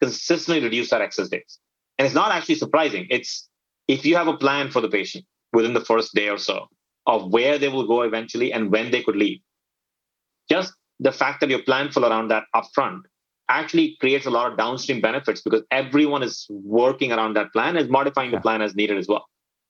consistently 0.00 0.62
reduce 0.62 0.92
our 0.92 1.02
excess 1.02 1.28
days. 1.28 1.58
And 1.98 2.06
it's 2.06 2.14
not 2.14 2.32
actually 2.32 2.54
surprising. 2.54 3.06
It's 3.10 3.48
if 3.88 4.06
you 4.06 4.16
have 4.16 4.28
a 4.28 4.36
plan 4.36 4.70
for 4.70 4.80
the 4.80 4.88
patient 4.88 5.24
within 5.52 5.74
the 5.74 5.84
first 5.84 6.14
day 6.14 6.28
or 6.28 6.38
so 6.38 6.68
of 7.06 7.32
where 7.32 7.58
they 7.58 7.68
will 7.68 7.86
go 7.86 8.02
eventually 8.02 8.52
and 8.52 8.70
when 8.70 8.90
they 8.90 9.02
could 9.02 9.16
leave, 9.16 9.40
just 10.48 10.72
the 11.00 11.12
fact 11.12 11.40
that 11.40 11.50
you're 11.50 11.62
planful 11.62 12.08
around 12.08 12.28
that 12.28 12.44
upfront 12.54 13.00
actually 13.48 13.96
creates 14.00 14.26
a 14.26 14.30
lot 14.30 14.50
of 14.50 14.56
downstream 14.56 15.00
benefits 15.00 15.40
because 15.40 15.62
everyone 15.70 16.22
is 16.22 16.46
working 16.50 17.12
around 17.12 17.34
that 17.34 17.52
plan 17.52 17.76
and 17.76 17.90
modifying 17.90 18.30
yeah. 18.30 18.38
the 18.38 18.42
plan 18.42 18.62
as 18.62 18.74
needed 18.76 18.96
as 18.96 19.08
well. 19.08 19.26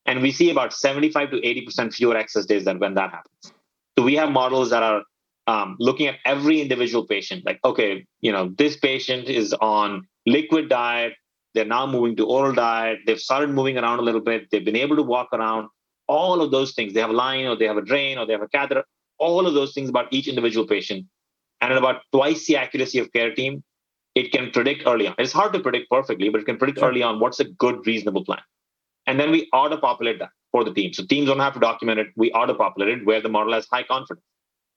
And 0.06 0.22
we 0.22 0.32
see 0.32 0.50
about 0.50 0.72
75 0.72 1.30
to 1.30 1.36
80% 1.40 1.94
fewer 1.94 2.16
excess 2.16 2.44
days 2.44 2.64
than 2.64 2.78
when 2.78 2.94
that 2.94 3.10
happens. 3.10 3.54
So 3.98 4.04
we 4.04 4.16
have 4.16 4.30
models 4.30 4.70
that 4.70 4.82
are 4.82 5.02
um, 5.50 5.76
looking 5.80 6.06
at 6.06 6.16
every 6.24 6.60
individual 6.64 7.04
patient 7.12 7.44
like 7.44 7.58
okay 7.70 8.06
you 8.26 8.32
know 8.34 8.44
this 8.62 8.76
patient 8.76 9.28
is 9.40 9.52
on 9.54 10.06
liquid 10.36 10.68
diet 10.68 11.14
they're 11.54 11.72
now 11.76 11.84
moving 11.94 12.14
to 12.20 12.26
oral 12.36 12.52
diet 12.52 12.98
they've 13.06 13.24
started 13.28 13.50
moving 13.58 13.76
around 13.76 13.98
a 13.98 14.06
little 14.08 14.24
bit 14.30 14.46
they've 14.50 14.68
been 14.70 14.82
able 14.86 14.96
to 14.96 15.02
walk 15.02 15.28
around. 15.32 15.68
All 16.18 16.40
of 16.44 16.50
those 16.50 16.72
things 16.76 16.92
they 16.94 17.00
have 17.00 17.14
a 17.16 17.20
line 17.24 17.46
or 17.46 17.56
they 17.56 17.68
have 17.72 17.80
a 17.84 17.86
drain 17.90 18.18
or 18.18 18.26
they 18.26 18.36
have 18.38 18.46
a 18.50 18.52
catheter 18.56 18.84
all 19.18 19.46
of 19.48 19.54
those 19.54 19.72
things 19.74 19.88
about 19.90 20.12
each 20.12 20.28
individual 20.28 20.66
patient. 20.66 21.06
And 21.60 21.72
at 21.72 21.78
about 21.78 22.02
twice 22.12 22.46
the 22.46 22.56
accuracy 22.56 22.98
of 22.98 23.12
care 23.12 23.34
team 23.34 23.62
it 24.20 24.32
can 24.32 24.50
predict 24.50 24.84
early 24.86 25.06
on. 25.08 25.14
It's 25.18 25.32
hard 25.40 25.52
to 25.52 25.60
predict 25.66 25.90
perfectly 25.90 26.28
but 26.28 26.40
it 26.42 26.46
can 26.50 26.58
predict 26.62 26.80
early 26.88 27.02
on 27.02 27.20
what's 27.20 27.40
a 27.40 27.48
good 27.64 27.86
reasonable 27.86 28.24
plan. 28.24 28.44
And 29.06 29.18
then 29.18 29.30
we 29.36 29.48
auto 29.52 29.78
populate 29.88 30.18
that 30.20 30.30
for 30.52 30.64
the 30.64 30.72
team. 30.72 30.92
So 30.92 31.04
teams 31.04 31.28
don't 31.28 31.44
have 31.46 31.54
to 31.54 31.60
document 31.60 32.00
it. 32.00 32.08
We 32.16 32.32
auto 32.32 32.54
populate 32.54 32.98
it 32.98 33.06
where 33.06 33.20
the 33.20 33.28
model 33.28 33.52
has 33.54 33.66
high 33.76 33.86
confidence 33.94 34.24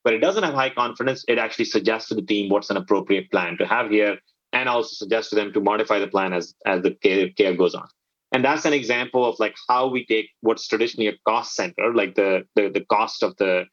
but 0.04 0.12
it 0.12 0.18
doesn't 0.18 0.44
have 0.44 0.54
high 0.54 0.70
confidence, 0.70 1.24
it 1.26 1.38
actually 1.38 1.64
suggests 1.64 2.10
to 2.10 2.14
the 2.14 2.22
team 2.22 2.50
what's 2.50 2.70
an 2.70 2.76
appropriate 2.76 3.30
plan 3.30 3.56
to 3.58 3.66
have 3.66 3.90
here. 3.90 4.18
and 4.52 4.68
also 4.68 4.94
suggests 4.94 5.30
to 5.30 5.36
them 5.36 5.52
to 5.52 5.60
modify 5.60 5.98
the 5.98 6.06
plan 6.06 6.32
as 6.32 6.54
as 6.72 6.82
the 6.82 6.92
care, 7.04 7.28
care 7.38 7.56
goes 7.56 7.74
on. 7.74 7.88
And 8.32 8.44
that's 8.44 8.64
an 8.64 8.72
example 8.72 9.24
of 9.24 9.34
like 9.44 9.56
how 9.68 9.88
we 9.88 10.06
take 10.06 10.28
what's 10.46 10.68
traditionally 10.68 11.08
a 11.08 11.16
cost 11.26 11.54
center, 11.54 11.92
like 12.00 12.14
the 12.14 12.30
the, 12.56 12.68
the 12.68 12.84
cost 12.96 13.24
of 13.24 13.36
the 13.42 13.64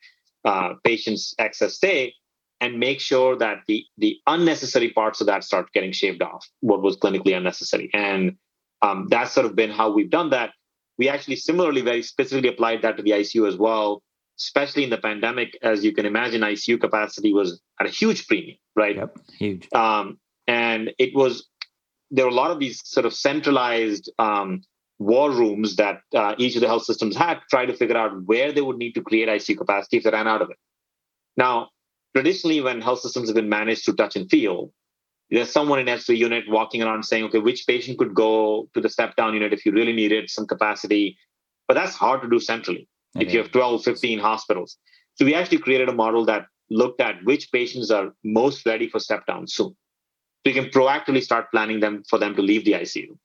uh, 0.51 0.69
patient's 0.83 1.35
excess 1.37 1.75
stay, 1.75 2.13
and 2.61 2.79
make 2.79 2.99
sure 2.99 3.35
that 3.43 3.57
the 3.67 3.85
the 4.03 4.17
unnecessary 4.25 4.91
parts 4.91 5.21
of 5.21 5.27
that 5.27 5.43
start 5.43 5.71
getting 5.73 5.91
shaved 5.91 6.23
off. 6.23 6.43
What 6.61 6.81
was 6.81 6.97
clinically 6.97 7.37
unnecessary, 7.37 7.89
and 7.93 8.37
um, 8.81 9.07
that's 9.09 9.33
sort 9.33 9.45
of 9.45 9.55
been 9.55 9.71
how 9.71 9.91
we've 9.91 10.09
done 10.09 10.29
that. 10.31 10.51
We 10.97 11.09
actually 11.09 11.35
similarly 11.35 11.81
very 11.81 12.03
specifically 12.03 12.49
applied 12.49 12.81
that 12.81 12.97
to 12.97 13.03
the 13.03 13.11
ICU 13.11 13.47
as 13.47 13.57
well 13.57 14.03
especially 14.43 14.83
in 14.83 14.89
the 14.89 14.97
pandemic, 14.97 15.57
as 15.61 15.83
you 15.83 15.93
can 15.93 16.05
imagine, 16.05 16.41
ICU 16.41 16.79
capacity 16.79 17.33
was 17.33 17.61
at 17.79 17.87
a 17.87 17.89
huge 17.89 18.27
premium, 18.27 18.57
right? 18.75 18.95
Yep, 18.95 19.17
huge. 19.37 19.67
Um, 19.73 20.19
and 20.47 20.91
it 20.97 21.15
was 21.15 21.47
there 22.09 22.25
were 22.25 22.31
a 22.31 22.35
lot 22.35 22.51
of 22.51 22.59
these 22.59 22.81
sort 22.83 23.05
of 23.05 23.13
centralized 23.13 24.11
um, 24.19 24.61
war 24.99 25.31
rooms 25.31 25.77
that 25.77 26.01
uh, 26.13 26.35
each 26.37 26.55
of 26.55 26.61
the 26.61 26.67
health 26.67 26.83
systems 26.83 27.15
had 27.15 27.35
to 27.35 27.41
try 27.49 27.65
to 27.65 27.73
figure 27.73 27.97
out 27.97 28.11
where 28.25 28.51
they 28.51 28.61
would 28.61 28.77
need 28.77 28.93
to 28.93 29.01
create 29.01 29.29
ICU 29.29 29.57
capacity 29.57 29.97
if 29.97 30.03
they 30.03 30.11
ran 30.11 30.27
out 30.27 30.41
of 30.41 30.49
it. 30.49 30.57
Now, 31.37 31.69
traditionally, 32.13 32.59
when 32.61 32.81
health 32.81 32.99
systems 32.99 33.29
have 33.29 33.35
been 33.35 33.49
managed 33.49 33.85
through 33.85 33.95
touch 33.95 34.17
and 34.17 34.29
feel, 34.29 34.73
there's 35.29 35.49
someone 35.49 35.79
in 35.79 35.85
S3 35.85 36.17
unit 36.17 36.43
walking 36.49 36.83
around 36.83 37.03
saying, 37.03 37.23
okay, 37.25 37.39
which 37.39 37.65
patient 37.65 37.97
could 37.97 38.13
go 38.13 38.67
to 38.73 38.81
the 38.81 38.89
step 38.89 39.15
down 39.15 39.33
unit 39.33 39.53
if 39.53 39.65
you 39.65 39.71
really 39.71 39.93
needed 39.93 40.29
some 40.29 40.45
capacity? 40.45 41.17
But 41.69 41.75
that's 41.75 41.95
hard 41.95 42.21
to 42.23 42.29
do 42.29 42.39
centrally 42.39 42.89
if 43.15 43.33
you 43.33 43.39
have 43.39 43.51
12, 43.51 43.83
15 43.83 44.19
hospitals. 44.19 44.77
So 45.15 45.25
we 45.25 45.35
actually 45.35 45.59
created 45.59 45.89
a 45.89 45.93
model 45.93 46.25
that 46.25 46.45
looked 46.69 47.01
at 47.01 47.23
which 47.23 47.51
patients 47.51 47.91
are 47.91 48.13
most 48.23 48.65
ready 48.65 48.87
for 48.87 48.99
step 48.99 49.25
down 49.25 49.47
soon. 49.47 49.75
So 50.43 50.53
you 50.53 50.53
can 50.53 50.71
proactively 50.71 51.21
start 51.21 51.51
planning 51.51 51.79
them 51.79 52.03
for 52.09 52.17
them 52.17 52.35
to 52.35 52.41
leave 52.41 52.65
the 52.65 52.73
ICU. 52.73 53.17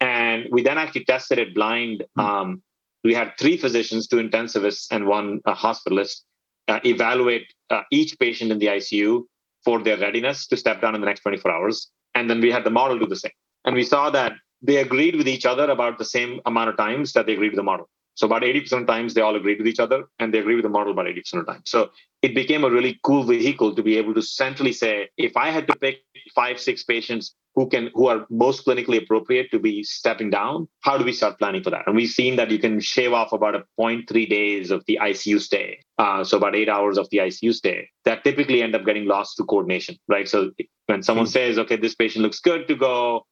And 0.00 0.46
we 0.50 0.62
then 0.62 0.78
actually 0.78 1.04
tested 1.04 1.38
it 1.38 1.54
blind. 1.54 2.04
Hmm. 2.16 2.20
Um, 2.20 2.62
we 3.02 3.14
had 3.14 3.32
three 3.38 3.56
physicians, 3.56 4.06
two 4.06 4.16
intensivists, 4.16 4.86
and 4.90 5.06
one 5.06 5.40
uh, 5.44 5.54
hospitalist 5.54 6.22
uh, 6.68 6.80
evaluate 6.84 7.46
uh, 7.70 7.82
each 7.90 8.18
patient 8.18 8.50
in 8.50 8.58
the 8.58 8.66
ICU 8.66 9.24
for 9.64 9.82
their 9.82 9.98
readiness 9.98 10.46
to 10.46 10.56
step 10.56 10.80
down 10.80 10.94
in 10.94 11.00
the 11.00 11.06
next 11.06 11.20
24 11.20 11.50
hours. 11.50 11.90
And 12.14 12.30
then 12.30 12.40
we 12.40 12.50
had 12.50 12.64
the 12.64 12.70
model 12.70 12.98
do 12.98 13.06
the 13.06 13.16
same. 13.16 13.32
And 13.64 13.74
we 13.74 13.84
saw 13.84 14.10
that 14.10 14.32
they 14.62 14.76
agreed 14.76 15.16
with 15.16 15.28
each 15.28 15.44
other 15.44 15.70
about 15.70 15.98
the 15.98 16.04
same 16.04 16.40
amount 16.46 16.70
of 16.70 16.76
times 16.76 17.12
that 17.12 17.26
they 17.26 17.34
agreed 17.34 17.50
with 17.50 17.56
the 17.56 17.62
model. 17.62 17.88
So 18.14 18.26
about 18.26 18.42
80% 18.42 18.72
of 18.72 18.86
the 18.86 18.92
times 18.92 19.14
they 19.14 19.20
all 19.20 19.36
agree 19.36 19.56
with 19.56 19.66
each 19.66 19.80
other 19.80 20.04
and 20.18 20.32
they 20.32 20.38
agree 20.38 20.54
with 20.54 20.62
the 20.62 20.68
model 20.68 20.92
about 20.92 21.06
80% 21.06 21.34
of 21.34 21.46
the 21.46 21.52
time. 21.52 21.62
So 21.64 21.90
it 22.22 22.34
became 22.34 22.64
a 22.64 22.70
really 22.70 22.98
cool 23.02 23.24
vehicle 23.24 23.74
to 23.74 23.82
be 23.82 23.98
able 23.98 24.14
to 24.14 24.22
centrally 24.22 24.72
say, 24.72 25.08
if 25.16 25.36
I 25.36 25.50
had 25.50 25.66
to 25.68 25.76
pick 25.76 25.98
five, 26.34 26.60
six 26.60 26.84
patients 26.84 27.34
who 27.54 27.68
can 27.68 27.90
who 27.94 28.06
are 28.06 28.26
most 28.30 28.66
clinically 28.66 29.00
appropriate 29.02 29.50
to 29.50 29.58
be 29.58 29.82
stepping 29.84 30.30
down, 30.30 30.68
how 30.80 30.98
do 30.98 31.04
we 31.04 31.12
start 31.12 31.38
planning 31.38 31.62
for 31.62 31.70
that? 31.70 31.86
And 31.86 31.94
we've 31.94 32.08
seen 32.08 32.36
that 32.36 32.50
you 32.50 32.58
can 32.58 32.80
shave 32.80 33.12
off 33.12 33.32
about 33.32 33.54
a 33.54 33.64
0.3 33.78 34.28
days 34.28 34.70
of 34.70 34.84
the 34.86 34.98
ICU 35.00 35.40
stay. 35.40 35.78
Uh, 35.98 36.24
so 36.24 36.36
about 36.36 36.56
eight 36.56 36.68
hours 36.68 36.98
of 36.98 37.08
the 37.10 37.18
ICU 37.18 37.52
stay 37.54 37.88
that 38.04 38.24
typically 38.24 38.62
end 38.62 38.74
up 38.74 38.84
getting 38.84 39.06
lost 39.06 39.36
to 39.36 39.44
coordination, 39.44 39.96
right? 40.08 40.28
So 40.28 40.50
when 40.86 41.02
someone 41.02 41.26
mm-hmm. 41.26 41.32
says, 41.32 41.58
okay, 41.58 41.76
this 41.76 41.94
patient 41.94 42.22
looks 42.22 42.40
good 42.40 42.66
to 42.68 42.74
go, 42.74 43.26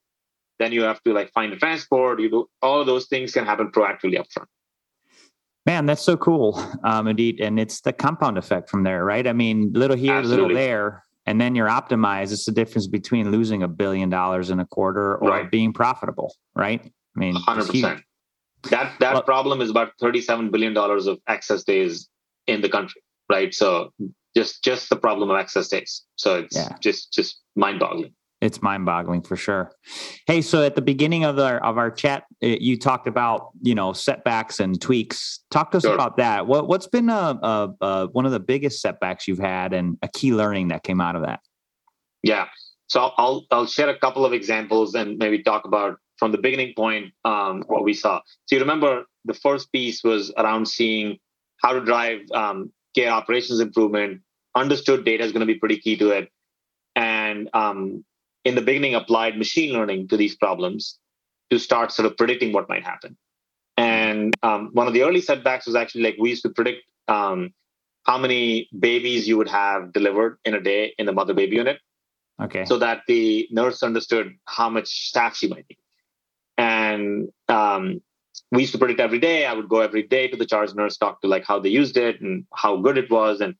then 0.58 0.72
you 0.72 0.82
have 0.82 1.02
to 1.02 1.12
like 1.12 1.32
find 1.32 1.52
a 1.52 1.56
transport. 1.56 2.20
You 2.20 2.30
do 2.30 2.50
all 2.60 2.84
those 2.84 3.06
things 3.06 3.32
can 3.32 3.44
happen 3.44 3.72
proactively 3.72 4.18
upfront. 4.18 4.46
Man, 5.64 5.86
that's 5.86 6.02
so 6.02 6.16
cool, 6.16 6.60
um, 6.82 7.06
indeed, 7.06 7.40
and 7.40 7.60
it's 7.60 7.82
the 7.82 7.92
compound 7.92 8.36
effect 8.36 8.68
from 8.68 8.82
there, 8.82 9.04
right? 9.04 9.26
I 9.26 9.32
mean, 9.32 9.72
little 9.72 9.96
here, 9.96 10.14
Absolutely. 10.14 10.54
little 10.54 10.56
there, 10.56 11.04
and 11.26 11.40
then 11.40 11.54
you're 11.54 11.68
optimized. 11.68 12.32
It's 12.32 12.46
the 12.46 12.52
difference 12.52 12.88
between 12.88 13.30
losing 13.30 13.62
a 13.62 13.68
billion 13.68 14.10
dollars 14.10 14.50
in 14.50 14.58
a 14.58 14.66
quarter 14.66 15.16
or 15.16 15.30
right. 15.30 15.50
being 15.50 15.72
profitable, 15.72 16.34
right? 16.54 16.80
I 16.84 17.18
mean, 17.18 17.36
hundred 17.36 17.68
percent. 17.68 18.02
That 18.70 18.98
that 18.98 19.14
well, 19.14 19.22
problem 19.22 19.60
is 19.60 19.70
about 19.70 19.92
thirty-seven 20.00 20.50
billion 20.50 20.74
dollars 20.74 21.06
of 21.06 21.20
excess 21.28 21.62
days 21.62 22.08
in 22.48 22.60
the 22.60 22.68
country, 22.68 23.02
right? 23.30 23.54
So 23.54 23.92
just 24.36 24.64
just 24.64 24.90
the 24.90 24.96
problem 24.96 25.30
of 25.30 25.38
excess 25.38 25.68
days. 25.68 26.02
So 26.16 26.40
it's 26.40 26.56
yeah. 26.56 26.76
just 26.80 27.12
just 27.12 27.40
mind-boggling 27.54 28.14
it's 28.42 28.60
mind-boggling 28.60 29.22
for 29.22 29.36
sure. 29.36 29.70
Hey, 30.26 30.42
so 30.42 30.64
at 30.64 30.74
the 30.74 30.82
beginning 30.82 31.24
of 31.24 31.38
our 31.38 31.58
of 31.64 31.78
our 31.78 31.90
chat, 31.90 32.24
you 32.40 32.76
talked 32.76 33.06
about 33.06 33.50
you 33.62 33.74
know 33.74 33.92
setbacks 33.92 34.58
and 34.60 34.78
tweaks. 34.80 35.40
Talk 35.50 35.70
to 35.70 35.76
us 35.78 35.84
sure. 35.84 35.94
about 35.94 36.16
that. 36.16 36.46
What 36.48 36.68
what's 36.68 36.88
been 36.88 37.08
a, 37.08 37.38
a, 37.40 37.74
a, 37.80 38.06
one 38.08 38.26
of 38.26 38.32
the 38.32 38.40
biggest 38.40 38.82
setbacks 38.82 39.28
you've 39.28 39.38
had, 39.38 39.72
and 39.72 39.96
a 40.02 40.08
key 40.08 40.34
learning 40.34 40.68
that 40.68 40.82
came 40.82 41.00
out 41.00 41.14
of 41.14 41.22
that? 41.22 41.40
Yeah, 42.24 42.48
so 42.88 43.12
I'll 43.16 43.46
I'll 43.52 43.66
share 43.66 43.88
a 43.88 43.98
couple 43.98 44.26
of 44.26 44.32
examples 44.32 44.94
and 44.94 45.16
maybe 45.18 45.42
talk 45.42 45.64
about 45.64 45.98
from 46.18 46.32
the 46.32 46.38
beginning 46.38 46.74
point 46.76 47.12
um, 47.24 47.62
what 47.68 47.84
we 47.84 47.94
saw. 47.94 48.20
So 48.46 48.56
you 48.56 48.60
remember 48.60 49.04
the 49.24 49.34
first 49.34 49.72
piece 49.72 50.02
was 50.02 50.32
around 50.36 50.66
seeing 50.66 51.18
how 51.58 51.72
to 51.74 51.80
drive 51.80 52.20
um, 52.34 52.72
care 52.96 53.10
operations 53.10 53.60
improvement. 53.60 54.20
Understood 54.56 55.04
data 55.04 55.24
is 55.24 55.32
going 55.32 55.40
to 55.40 55.46
be 55.46 55.54
pretty 55.54 55.78
key 55.78 55.96
to 55.96 56.10
it, 56.10 56.28
and 56.96 57.48
um, 57.54 58.04
in 58.44 58.54
the 58.54 58.62
beginning 58.62 58.94
applied 58.94 59.38
machine 59.38 59.72
learning 59.72 60.08
to 60.08 60.16
these 60.16 60.34
problems 60.36 60.98
to 61.50 61.58
start 61.58 61.92
sort 61.92 62.06
of 62.06 62.16
predicting 62.16 62.52
what 62.52 62.68
might 62.68 62.84
happen. 62.84 63.16
And 63.76 64.34
um, 64.42 64.70
one 64.72 64.86
of 64.86 64.94
the 64.94 65.02
early 65.02 65.20
setbacks 65.20 65.66
was 65.66 65.74
actually 65.74 66.02
like 66.02 66.16
we 66.18 66.30
used 66.30 66.42
to 66.42 66.50
predict 66.50 66.82
um, 67.08 67.52
how 68.04 68.18
many 68.18 68.68
babies 68.78 69.28
you 69.28 69.36
would 69.38 69.48
have 69.48 69.92
delivered 69.92 70.38
in 70.44 70.54
a 70.54 70.60
day 70.60 70.94
in 70.98 71.06
the 71.06 71.12
mother 71.12 71.34
baby 71.34 71.56
unit. 71.56 71.78
Okay. 72.40 72.64
So 72.64 72.78
that 72.78 73.02
the 73.06 73.48
nurse 73.50 73.82
understood 73.82 74.34
how 74.46 74.68
much 74.68 75.08
staff 75.08 75.36
she 75.36 75.48
might 75.48 75.64
need. 75.68 75.78
And 76.58 77.28
um, 77.48 78.00
we 78.50 78.62
used 78.62 78.72
to 78.72 78.78
predict 78.78 79.00
every 79.00 79.18
day. 79.18 79.46
I 79.46 79.52
would 79.52 79.68
go 79.68 79.80
every 79.80 80.02
day 80.02 80.28
to 80.28 80.36
the 80.36 80.46
charge 80.46 80.74
nurse, 80.74 80.96
talk 80.96 81.20
to 81.22 81.28
like 81.28 81.44
how 81.44 81.58
they 81.58 81.68
used 81.68 81.96
it 81.96 82.20
and 82.20 82.46
how 82.54 82.76
good 82.76 82.98
it 82.98 83.10
was. 83.10 83.40
And 83.40 83.54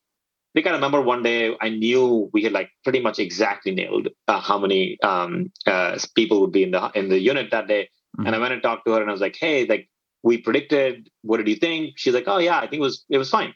I 0.53 0.59
think 0.59 0.67
I 0.67 0.73
remember 0.73 1.01
one 1.01 1.23
day 1.23 1.57
I 1.63 1.71
knew 1.71 2.29
we 2.35 2.43
had 2.43 2.53
like 2.53 2.71
pretty 2.85 3.01
much 3.01 3.19
exactly 3.19 3.73
nailed 3.73 4.09
uh, 4.29 4.39
how 4.39 4.59
many 4.59 5.01
um, 5.01 5.51
uh, 5.67 5.99
people 6.15 6.43
would 6.43 6.53
be 6.53 6.63
in 6.63 6.73
the 6.73 6.91
in 6.95 7.09
the 7.09 7.19
unit 7.19 7.51
that 7.53 7.69
day. 7.69 7.89
Mm-hmm. 8.19 8.27
And 8.27 8.37
I 8.37 8.39
went 8.39 8.53
and 8.53 8.63
talked 8.63 8.85
to 8.85 8.93
her, 8.93 9.01
and 9.01 9.09
I 9.09 9.13
was 9.13 9.23
like, 9.23 9.35
"Hey, 9.41 9.65
like 9.65 9.89
we 10.23 10.37
predicted. 10.37 11.09
What 11.23 11.39
did 11.39 11.49
you 11.49 11.57
think?" 11.57 11.95
She's 11.97 12.13
like, 12.13 12.25
"Oh 12.27 12.37
yeah, 12.37 12.59
I 12.59 12.67
think 12.67 12.81
it 12.81 12.81
was 12.81 13.03
it 13.09 13.17
was 13.17 13.31
fine." 13.31 13.55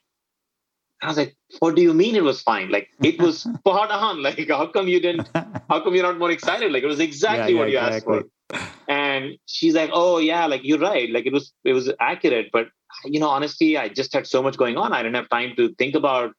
And 1.02 1.02
I 1.02 1.08
was 1.08 1.18
like, 1.18 1.36
"What 1.58 1.76
do 1.76 1.82
you 1.82 1.92
mean 1.92 2.16
it 2.16 2.24
was 2.24 2.40
fine? 2.40 2.70
Like 2.70 2.88
it 3.02 3.20
was 3.20 3.44
Pahadahan. 3.66 4.22
Like 4.22 4.48
how 4.48 4.66
come 4.68 4.88
you 4.88 4.98
didn't? 4.98 5.28
How 5.68 5.80
come 5.80 5.94
you're 5.94 6.02
not 6.10 6.18
more 6.18 6.30
excited? 6.30 6.72
Like 6.72 6.82
it 6.82 6.86
was 6.86 7.00
exactly 7.00 7.52
yeah, 7.52 7.58
what 7.58 7.70
yeah, 7.70 7.90
you 7.90 7.96
exactly. 7.96 8.16
asked 8.16 8.30
for." 8.54 8.68
And 8.88 9.36
she's 9.44 9.74
like, 9.74 9.90
"Oh 9.92 10.16
yeah, 10.16 10.46
like 10.46 10.62
you're 10.64 10.78
right. 10.78 11.10
Like 11.10 11.26
it 11.26 11.34
was 11.34 11.52
it 11.62 11.74
was 11.74 11.92
accurate, 12.00 12.48
but." 12.54 12.68
You 13.04 13.20
know, 13.20 13.28
honestly, 13.28 13.76
I 13.76 13.88
just 13.90 14.14
had 14.14 14.26
so 14.26 14.42
much 14.42 14.56
going 14.56 14.78
on. 14.78 14.94
I 14.94 15.02
didn't 15.02 15.16
have 15.16 15.28
time 15.28 15.54
to 15.56 15.74
think 15.74 15.94
about 15.94 16.30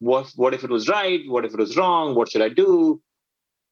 what 0.00 0.30
what 0.36 0.54
if 0.54 0.64
it 0.64 0.70
was 0.70 0.88
right? 0.88 1.20
What 1.28 1.44
if 1.44 1.52
it 1.52 1.58
was 1.58 1.76
wrong? 1.76 2.14
What 2.14 2.30
should 2.30 2.42
i 2.42 2.48
do? 2.48 3.00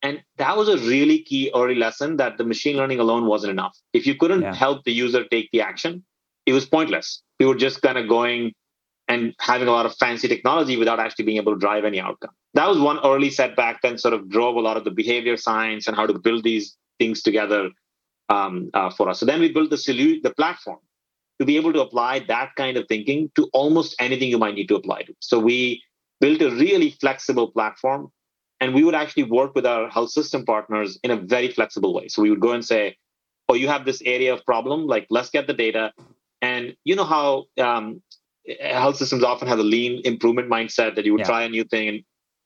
And 0.03 0.23
that 0.37 0.57
was 0.57 0.69
a 0.69 0.77
really 0.79 1.21
key 1.21 1.51
early 1.55 1.75
lesson 1.75 2.19
that 2.19 2.37
the 2.39 2.45
machine 2.45 2.77
learning 2.77 3.01
alone 3.01 3.27
wasn't 3.27 3.51
enough. 3.51 3.77
If 3.93 4.07
you 4.07 4.15
couldn't 4.15 4.43
yeah. 4.43 4.55
help 4.55 4.85
the 4.85 4.93
user 4.93 5.25
take 5.25 5.49
the 5.53 5.62
action 5.62 6.05
it 6.47 6.53
was 6.53 6.65
pointless. 6.65 7.23
We 7.39 7.47
were 7.47 7.57
just 7.57 7.83
kind 7.83 7.99
of 7.99 8.09
going 8.09 8.55
and 9.09 9.35
having 9.41 9.69
a 9.69 9.73
lot 9.73 9.87
of 9.87 9.95
fancy 9.97 10.27
technology 10.29 10.77
without 10.77 10.99
actually 10.99 11.27
being 11.27 11.37
able 11.37 11.53
to 11.53 11.59
drive 11.59 11.85
any 11.85 12.01
outcome. 12.01 12.31
That 12.55 12.69
was 12.69 12.79
one 12.79 12.99
early 13.05 13.31
setback 13.31 13.83
that 13.83 14.01
sort 14.01 14.15
of 14.15 14.29
drove 14.31 14.57
a 14.57 14.61
lot 14.61 14.77
of 14.77 14.85
the 14.85 14.91
behavior 14.91 15.37
science 15.37 15.87
and 15.87 15.97
how 15.97 16.07
to 16.07 16.19
build 16.19 16.43
these 16.45 16.77
things 16.99 17.23
together 17.23 17.71
um, 18.29 18.71
uh, 18.75 18.91
for 18.91 19.09
us. 19.09 19.21
So 19.21 19.27
then 19.27 19.41
we 19.41 19.53
built 19.53 19.71
the 19.71 19.77
solution 19.77 20.21
the 20.23 20.31
platform 20.31 20.79
to 21.39 21.45
be 21.45 21.57
able 21.57 21.73
to 21.73 21.83
apply 21.83 22.21
that 22.21 22.55
kind 22.57 22.77
of 22.77 22.89
thinking 22.89 23.31
to 23.37 23.49
almost 23.53 23.95
anything 24.01 24.31
you 24.31 24.39
might 24.39 24.55
need 24.55 24.69
to 24.69 24.77
apply 24.77 25.03
to. 25.03 25.15
So 25.21 25.39
we 25.39 25.83
built 26.20 26.40
a 26.42 26.50
really 26.50 26.90
flexible 27.00 27.50
platform. 27.50 28.11
And 28.61 28.74
we 28.74 28.85
would 28.85 28.94
actually 28.94 29.24
work 29.24 29.55
with 29.55 29.66
our 29.66 29.88
health 29.88 30.11
system 30.11 30.44
partners 30.44 30.98
in 31.02 31.11
a 31.11 31.16
very 31.16 31.48
flexible 31.48 31.92
way. 31.92 32.09
So 32.09 32.22
we 32.22 32.31
would 32.31 32.40
go 32.40 32.52
and 32.52 32.64
say, 32.64 32.96
oh, 33.48 33.55
you 33.55 33.68
have 33.68 33.85
this 33.85 34.00
area 34.02 34.33
of 34.33 34.44
problem, 34.44 34.87
like 34.87 35.07
let's 35.11 35.31
get 35.31 35.46
the 35.46 35.52
data. 35.52 35.92
And 36.40 36.74
you 36.85 36.96
know 36.96 37.05
how 37.05 37.44
um, 37.59 38.02
health 38.61 38.96
systems 38.96 39.22
often 39.22 39.48
have 39.48 39.59
a 39.59 39.62
lean 39.62 40.00
improvement 40.05 40.48
mindset 40.48 40.94
that 40.96 41.05
you 41.05 41.12
would 41.12 41.20
yeah. 41.20 41.26
try 41.26 41.42
a 41.42 41.48
new 41.48 41.64
thing. 41.64 41.88
And 41.88 42.02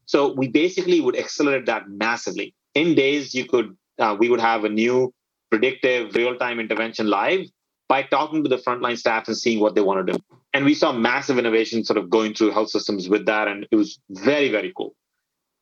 so 0.06 0.32
we 0.32 0.48
basically 0.48 1.00
would 1.00 1.16
accelerate 1.16 1.66
that 1.66 1.88
massively. 1.88 2.54
In 2.74 2.94
days, 2.94 3.34
you 3.34 3.44
could 3.46 3.76
uh, 3.98 4.16
we 4.18 4.28
would 4.28 4.40
have 4.40 4.64
a 4.64 4.68
new 4.68 5.12
predictive 5.50 6.14
real-time 6.14 6.58
intervention 6.58 7.08
live 7.08 7.46
by 7.88 8.02
talking 8.02 8.42
to 8.42 8.48
the 8.48 8.56
frontline 8.56 8.96
staff 8.96 9.28
and 9.28 9.36
seeing 9.36 9.60
what 9.60 9.74
they 9.74 9.80
want 9.80 10.06
to 10.06 10.12
do. 10.12 10.18
And 10.52 10.64
we 10.64 10.74
saw 10.74 10.92
massive 10.92 11.38
innovation 11.38 11.84
sort 11.84 11.96
of 11.96 12.10
going 12.10 12.34
through 12.34 12.50
health 12.50 12.70
systems 12.70 13.08
with 13.08 13.26
that. 13.26 13.46
And 13.46 13.66
it 13.70 13.76
was 13.76 14.00
very, 14.10 14.50
very 14.50 14.72
cool. 14.76 14.94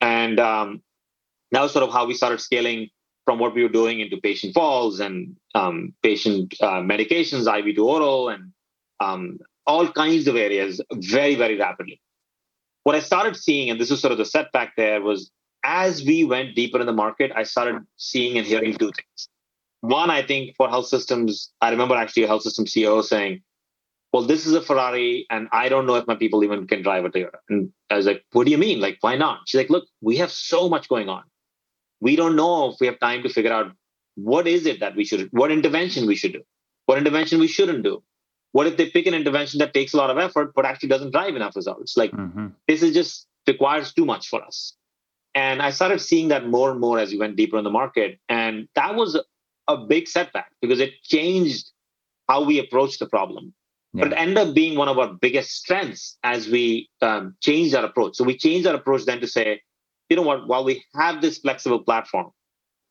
And 0.00 0.40
um, 0.40 0.82
that 1.52 1.60
was 1.60 1.72
sort 1.72 1.82
of 1.82 1.92
how 1.92 2.06
we 2.06 2.14
started 2.14 2.40
scaling 2.40 2.88
from 3.24 3.38
what 3.38 3.54
we 3.54 3.62
were 3.62 3.68
doing 3.68 4.00
into 4.00 4.16
patient 4.16 4.54
falls 4.54 5.00
and 5.00 5.36
um, 5.54 5.92
patient 6.02 6.54
uh, 6.62 6.80
medications, 6.80 7.46
IV 7.46 7.74
to 7.76 7.86
oral, 7.86 8.30
and 8.30 8.52
um, 9.00 9.38
all 9.66 9.86
kinds 9.86 10.26
of 10.26 10.36
areas 10.36 10.80
very, 10.94 11.34
very 11.34 11.58
rapidly. 11.58 12.00
What 12.84 12.94
I 12.94 13.00
started 13.00 13.36
seeing, 13.36 13.68
and 13.68 13.78
this 13.78 13.90
was 13.90 14.00
sort 14.00 14.12
of 14.12 14.18
the 14.18 14.24
setback 14.24 14.76
there, 14.76 15.02
was 15.02 15.30
as 15.62 16.02
we 16.02 16.24
went 16.24 16.56
deeper 16.56 16.80
in 16.80 16.86
the 16.86 16.92
market, 16.92 17.30
I 17.34 17.42
started 17.42 17.82
seeing 17.96 18.38
and 18.38 18.46
hearing 18.46 18.72
two 18.72 18.92
things. 18.92 19.28
One, 19.80 20.10
I 20.10 20.22
think 20.22 20.56
for 20.56 20.68
health 20.68 20.86
systems, 20.86 21.52
I 21.60 21.70
remember 21.70 21.94
actually 21.94 22.24
a 22.24 22.26
health 22.26 22.42
system 22.42 22.64
CEO 22.64 23.04
saying, 23.04 23.42
well, 24.12 24.22
this 24.22 24.46
is 24.46 24.54
a 24.54 24.62
Ferrari, 24.62 25.26
and 25.30 25.48
I 25.52 25.68
don't 25.68 25.86
know 25.86 25.96
if 25.96 26.06
my 26.06 26.14
people 26.14 26.42
even 26.42 26.66
can 26.66 26.82
drive 26.82 27.04
it 27.04 27.14
here. 27.14 27.32
And 27.48 27.70
I 27.90 27.96
was 27.96 28.06
like, 28.06 28.24
what 28.32 28.44
do 28.44 28.50
you 28.50 28.58
mean? 28.58 28.80
Like, 28.80 28.98
why 29.00 29.16
not? 29.16 29.40
She's 29.46 29.58
like, 29.58 29.70
look, 29.70 29.84
we 30.00 30.16
have 30.16 30.30
so 30.30 30.68
much 30.68 30.88
going 30.88 31.08
on. 31.08 31.24
We 32.00 32.16
don't 32.16 32.36
know 32.36 32.70
if 32.70 32.76
we 32.80 32.86
have 32.86 32.98
time 33.00 33.22
to 33.24 33.28
figure 33.28 33.52
out 33.52 33.72
what 34.14 34.46
is 34.46 34.66
it 34.66 34.80
that 34.80 34.96
we 34.96 35.04
should, 35.04 35.28
what 35.32 35.52
intervention 35.52 36.06
we 36.06 36.16
should 36.16 36.32
do, 36.32 36.42
what 36.86 36.98
intervention 36.98 37.38
we 37.38 37.48
shouldn't 37.48 37.82
do. 37.82 38.02
What 38.52 38.66
if 38.66 38.78
they 38.78 38.88
pick 38.88 39.06
an 39.06 39.12
intervention 39.12 39.58
that 39.58 39.74
takes 39.74 39.92
a 39.92 39.98
lot 39.98 40.08
of 40.08 40.16
effort, 40.16 40.54
but 40.54 40.64
actually 40.64 40.88
doesn't 40.88 41.10
drive 41.10 41.36
enough 41.36 41.54
results? 41.54 41.96
Like, 41.96 42.12
mm-hmm. 42.12 42.48
this 42.66 42.82
is 42.82 42.94
just 42.94 43.26
requires 43.46 43.92
too 43.92 44.06
much 44.06 44.28
for 44.28 44.42
us. 44.42 44.74
And 45.34 45.60
I 45.60 45.70
started 45.70 46.00
seeing 46.00 46.28
that 46.28 46.46
more 46.46 46.70
and 46.70 46.80
more 46.80 46.98
as 46.98 47.10
we 47.10 47.18
went 47.18 47.36
deeper 47.36 47.58
in 47.58 47.64
the 47.64 47.70
market. 47.70 48.18
And 48.28 48.68
that 48.74 48.94
was 48.94 49.20
a 49.68 49.76
big 49.76 50.08
setback 50.08 50.50
because 50.62 50.80
it 50.80 51.02
changed 51.02 51.70
how 52.26 52.42
we 52.44 52.58
approach 52.58 52.98
the 52.98 53.06
problem 53.06 53.52
yeah. 53.92 54.04
but 54.04 54.12
it 54.12 54.16
ended 54.16 54.38
up 54.38 54.54
being 54.54 54.76
one 54.76 54.88
of 54.88 54.98
our 54.98 55.12
biggest 55.14 55.50
strengths 55.52 56.18
as 56.22 56.48
we 56.48 56.88
um, 57.00 57.34
changed 57.40 57.74
our 57.74 57.84
approach. 57.84 58.16
So 58.16 58.24
we 58.24 58.36
changed 58.36 58.66
our 58.66 58.74
approach 58.74 59.04
then 59.04 59.20
to 59.20 59.26
say, 59.26 59.60
you 60.08 60.16
know 60.16 60.22
what, 60.22 60.46
while 60.46 60.64
we 60.64 60.84
have 60.94 61.20
this 61.20 61.38
flexible 61.38 61.80
platform, 61.80 62.30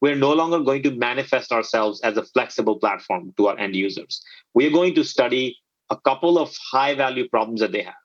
we're 0.01 0.15
no 0.15 0.33
longer 0.33 0.60
going 0.60 0.83
to 0.83 0.91
manifest 0.91 1.51
ourselves 1.51 2.01
as 2.01 2.17
a 2.17 2.23
flexible 2.23 2.77
platform 2.79 3.33
to 3.38 3.47
our 3.47 3.57
end 3.57 3.75
users. 3.75 4.21
We 4.53 4.67
are 4.67 4.71
going 4.71 4.93
to 4.95 5.03
study 5.03 5.57
a 5.89 5.97
couple 5.97 6.38
of 6.38 6.55
high 6.71 6.93
value 6.93 7.27
problems 7.29 7.62
that 7.62 7.71
they 7.71 7.81
have, 7.81 7.95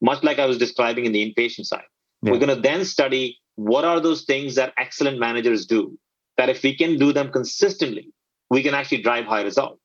much 0.00 0.22
like 0.22 0.38
I 0.38 0.46
was 0.46 0.58
describing 0.58 1.04
in 1.04 1.12
the 1.12 1.32
inpatient 1.32 1.66
side. 1.66 1.84
Yeah. 2.22 2.32
We're 2.32 2.38
going 2.38 2.54
to 2.54 2.62
then 2.62 2.84
study 2.84 3.38
what 3.56 3.84
are 3.84 4.00
those 4.00 4.24
things 4.24 4.54
that 4.54 4.72
excellent 4.78 5.18
managers 5.18 5.66
do 5.66 5.98
that 6.36 6.48
if 6.48 6.62
we 6.62 6.76
can 6.76 6.98
do 6.98 7.12
them 7.12 7.30
consistently, 7.30 8.12
we 8.50 8.62
can 8.62 8.74
actually 8.74 9.02
drive 9.02 9.26
high 9.26 9.42
results. 9.42 9.80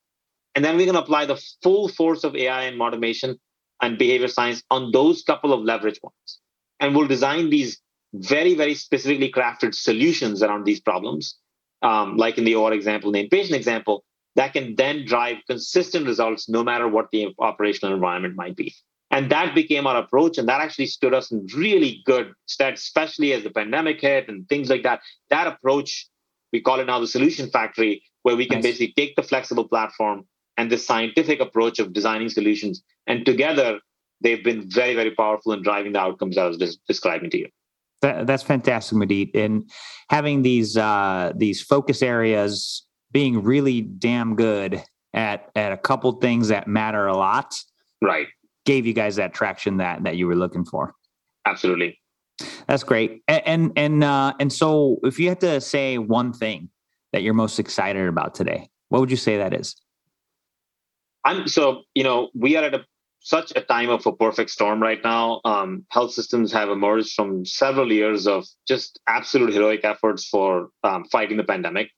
And 0.55 0.65
then 0.65 0.75
we're 0.75 0.85
going 0.85 0.95
to 0.95 1.01
apply 1.01 1.25
the 1.25 1.41
full 1.63 1.88
force 1.88 2.23
of 2.23 2.35
AI 2.35 2.63
and 2.63 2.81
automation 2.81 3.39
and 3.81 3.97
behavior 3.97 4.27
science 4.27 4.63
on 4.69 4.91
those 4.91 5.23
couple 5.23 5.53
of 5.53 5.62
leverage 5.62 6.01
points. 6.01 6.39
And 6.79 6.95
we'll 6.95 7.07
design 7.07 7.49
these 7.49 7.79
very, 8.13 8.55
very 8.55 8.75
specifically 8.75 9.31
crafted 9.31 9.75
solutions 9.75 10.41
around 10.41 10.65
these 10.65 10.79
problems, 10.79 11.38
um, 11.81 12.17
like 12.17 12.38
in 12.38 12.43
the 12.43 12.55
OR 12.55 12.73
example, 12.73 13.12
the 13.12 13.27
inpatient 13.27 13.53
example, 13.53 14.03
that 14.35 14.53
can 14.53 14.75
then 14.75 15.05
drive 15.05 15.38
consistent 15.47 16.07
results 16.07 16.49
no 16.49 16.63
matter 16.63 16.88
what 16.88 17.09
the 17.12 17.33
operational 17.39 17.93
environment 17.93 18.35
might 18.35 18.55
be. 18.55 18.73
And 19.12 19.31
that 19.31 19.55
became 19.55 19.88
our 19.88 19.97
approach. 19.97 20.38
And 20.38 20.47
that 20.49 20.62
actually 20.62 20.85
stood 20.85 21.13
us 21.13 21.31
in 21.31 21.47
really 21.55 22.01
good 22.05 22.33
stead, 22.45 22.75
especially 22.75 23.33
as 23.33 23.43
the 23.43 23.49
pandemic 23.49 24.01
hit 24.01 24.29
and 24.29 24.47
things 24.47 24.69
like 24.69 24.83
that. 24.83 25.01
That 25.29 25.47
approach, 25.47 26.07
we 26.53 26.62
call 26.62 26.79
it 26.79 26.85
now 26.85 26.99
the 26.99 27.07
solution 27.07 27.49
factory, 27.49 28.03
where 28.21 28.35
we 28.35 28.45
can 28.45 28.57
nice. 28.57 28.63
basically 28.63 28.93
take 28.95 29.15
the 29.15 29.23
flexible 29.23 29.67
platform 29.67 30.25
and 30.59 30.69
the 30.69 30.77
scientific 30.77 31.39
approach 31.39 31.79
of 31.79 31.93
designing 31.93 32.27
solutions. 32.27 32.83
And 33.07 33.25
together, 33.25 33.79
they've 34.19 34.43
been 34.43 34.69
very, 34.69 34.93
very 34.93 35.11
powerful 35.11 35.53
in 35.53 35.63
driving 35.63 35.93
the 35.93 35.99
outcomes 35.99 36.37
I 36.37 36.45
was 36.47 36.57
des- 36.57 36.77
describing 36.85 37.29
to 37.29 37.37
you. 37.37 37.47
That, 38.01 38.27
that's 38.27 38.43
fantastic, 38.43 38.97
Mudit. 38.97 39.31
And 39.35 39.69
having 40.09 40.41
these 40.41 40.75
uh, 40.75 41.31
these 41.35 41.61
focus 41.61 42.01
areas 42.01 42.85
being 43.11 43.41
really 43.41 43.81
damn 43.81 44.35
good 44.35 44.83
at 45.13 45.49
at 45.55 45.71
a 45.71 45.77
couple 45.77 46.11
things 46.13 46.49
that 46.49 46.67
matter 46.67 47.07
a 47.07 47.15
lot, 47.15 47.55
right, 48.01 48.27
gave 48.65 48.85
you 48.85 48.93
guys 48.93 49.15
that 49.15 49.33
traction 49.33 49.77
that 49.77 50.03
that 50.03 50.17
you 50.17 50.27
were 50.27 50.35
looking 50.35 50.65
for. 50.65 50.93
Absolutely, 51.45 51.99
that's 52.67 52.83
great. 52.83 53.21
And 53.27 53.43
and 53.45 53.71
and, 53.77 54.03
uh, 54.03 54.33
and 54.39 54.51
so, 54.51 54.97
if 55.03 55.19
you 55.19 55.29
had 55.29 55.39
to 55.41 55.59
say 55.61 55.97
one 55.97 56.31
thing 56.31 56.69
that 57.11 57.21
you're 57.23 57.33
most 57.33 57.59
excited 57.59 58.07
about 58.07 58.33
today, 58.35 58.69
what 58.89 58.99
would 58.99 59.11
you 59.11 59.17
say 59.17 59.37
that 59.37 59.53
is? 59.53 59.75
I'm 61.29 61.47
so 61.47 61.83
you 61.93 62.03
know 62.03 62.29
we 62.33 62.57
are 62.57 62.63
at 62.63 62.73
a 62.73 62.85
such 63.21 63.53
a 63.55 63.61
time 63.61 63.89
of 63.89 64.05
a 64.07 64.13
perfect 64.13 64.49
storm 64.49 64.81
right 64.81 65.03
now. 65.03 65.41
Um, 65.45 65.85
health 65.89 66.13
systems 66.13 66.51
have 66.53 66.69
emerged 66.69 67.13
from 67.13 67.45
several 67.45 67.91
years 67.91 68.25
of 68.25 68.47
just 68.67 68.99
absolute 69.07 69.53
heroic 69.53 69.81
efforts 69.83 70.27
for 70.27 70.69
um, 70.83 71.03
fighting 71.11 71.37
the 71.37 71.43
pandemic. 71.43 71.89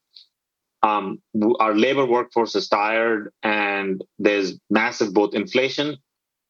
Um, 0.83 1.21
our 1.59 1.75
labor 1.75 2.05
workforce 2.05 2.55
is 2.55 2.67
tired, 2.67 3.31
and 3.43 4.03
there's 4.19 4.59
massive 4.69 5.13
both 5.13 5.33
inflation 5.33 5.97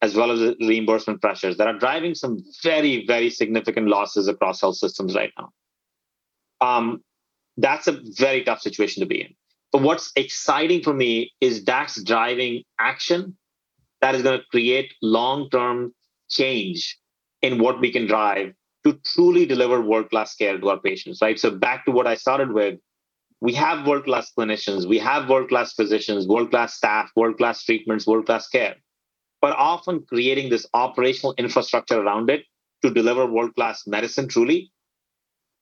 as 0.00 0.16
well 0.16 0.32
as 0.32 0.56
reimbursement 0.60 1.20
pressures 1.20 1.58
that 1.58 1.68
are 1.68 1.78
driving 1.78 2.14
some 2.16 2.42
very, 2.64 3.06
very 3.06 3.30
significant 3.30 3.86
losses 3.86 4.26
across 4.26 4.60
health 4.60 4.76
systems 4.76 5.14
right 5.14 5.32
now. 5.38 5.50
Um, 6.60 7.04
that's 7.56 7.86
a 7.86 8.00
very 8.18 8.42
tough 8.42 8.62
situation 8.62 9.00
to 9.02 9.06
be 9.06 9.20
in. 9.20 9.34
But 9.72 9.82
what's 9.82 10.12
exciting 10.16 10.82
for 10.82 10.92
me 10.92 11.32
is 11.40 11.64
that's 11.64 12.02
driving 12.02 12.62
action 12.78 13.36
that 14.02 14.14
is 14.14 14.22
going 14.22 14.38
to 14.38 14.44
create 14.50 14.92
long 15.00 15.48
term 15.48 15.94
change 16.28 16.98
in 17.40 17.58
what 17.58 17.80
we 17.80 17.90
can 17.90 18.06
drive 18.06 18.52
to 18.84 18.98
truly 19.14 19.46
deliver 19.46 19.80
world 19.80 20.10
class 20.10 20.34
care 20.34 20.58
to 20.58 20.68
our 20.68 20.78
patients, 20.78 21.20
right? 21.22 21.38
So, 21.38 21.50
back 21.50 21.84
to 21.86 21.90
what 21.90 22.06
I 22.06 22.16
started 22.16 22.52
with, 22.52 22.78
we 23.40 23.54
have 23.54 23.86
world 23.86 24.04
class 24.04 24.30
clinicians, 24.36 24.86
we 24.86 24.98
have 24.98 25.28
world 25.28 25.48
class 25.48 25.72
physicians, 25.72 26.28
world 26.28 26.50
class 26.50 26.74
staff, 26.74 27.10
world 27.16 27.38
class 27.38 27.64
treatments, 27.64 28.06
world 28.06 28.26
class 28.26 28.48
care. 28.48 28.76
But 29.40 29.56
often 29.56 30.04
creating 30.08 30.50
this 30.50 30.66
operational 30.74 31.34
infrastructure 31.38 32.00
around 32.00 32.30
it 32.30 32.44
to 32.82 32.90
deliver 32.90 33.26
world 33.26 33.54
class 33.54 33.86
medicine 33.86 34.28
truly, 34.28 34.70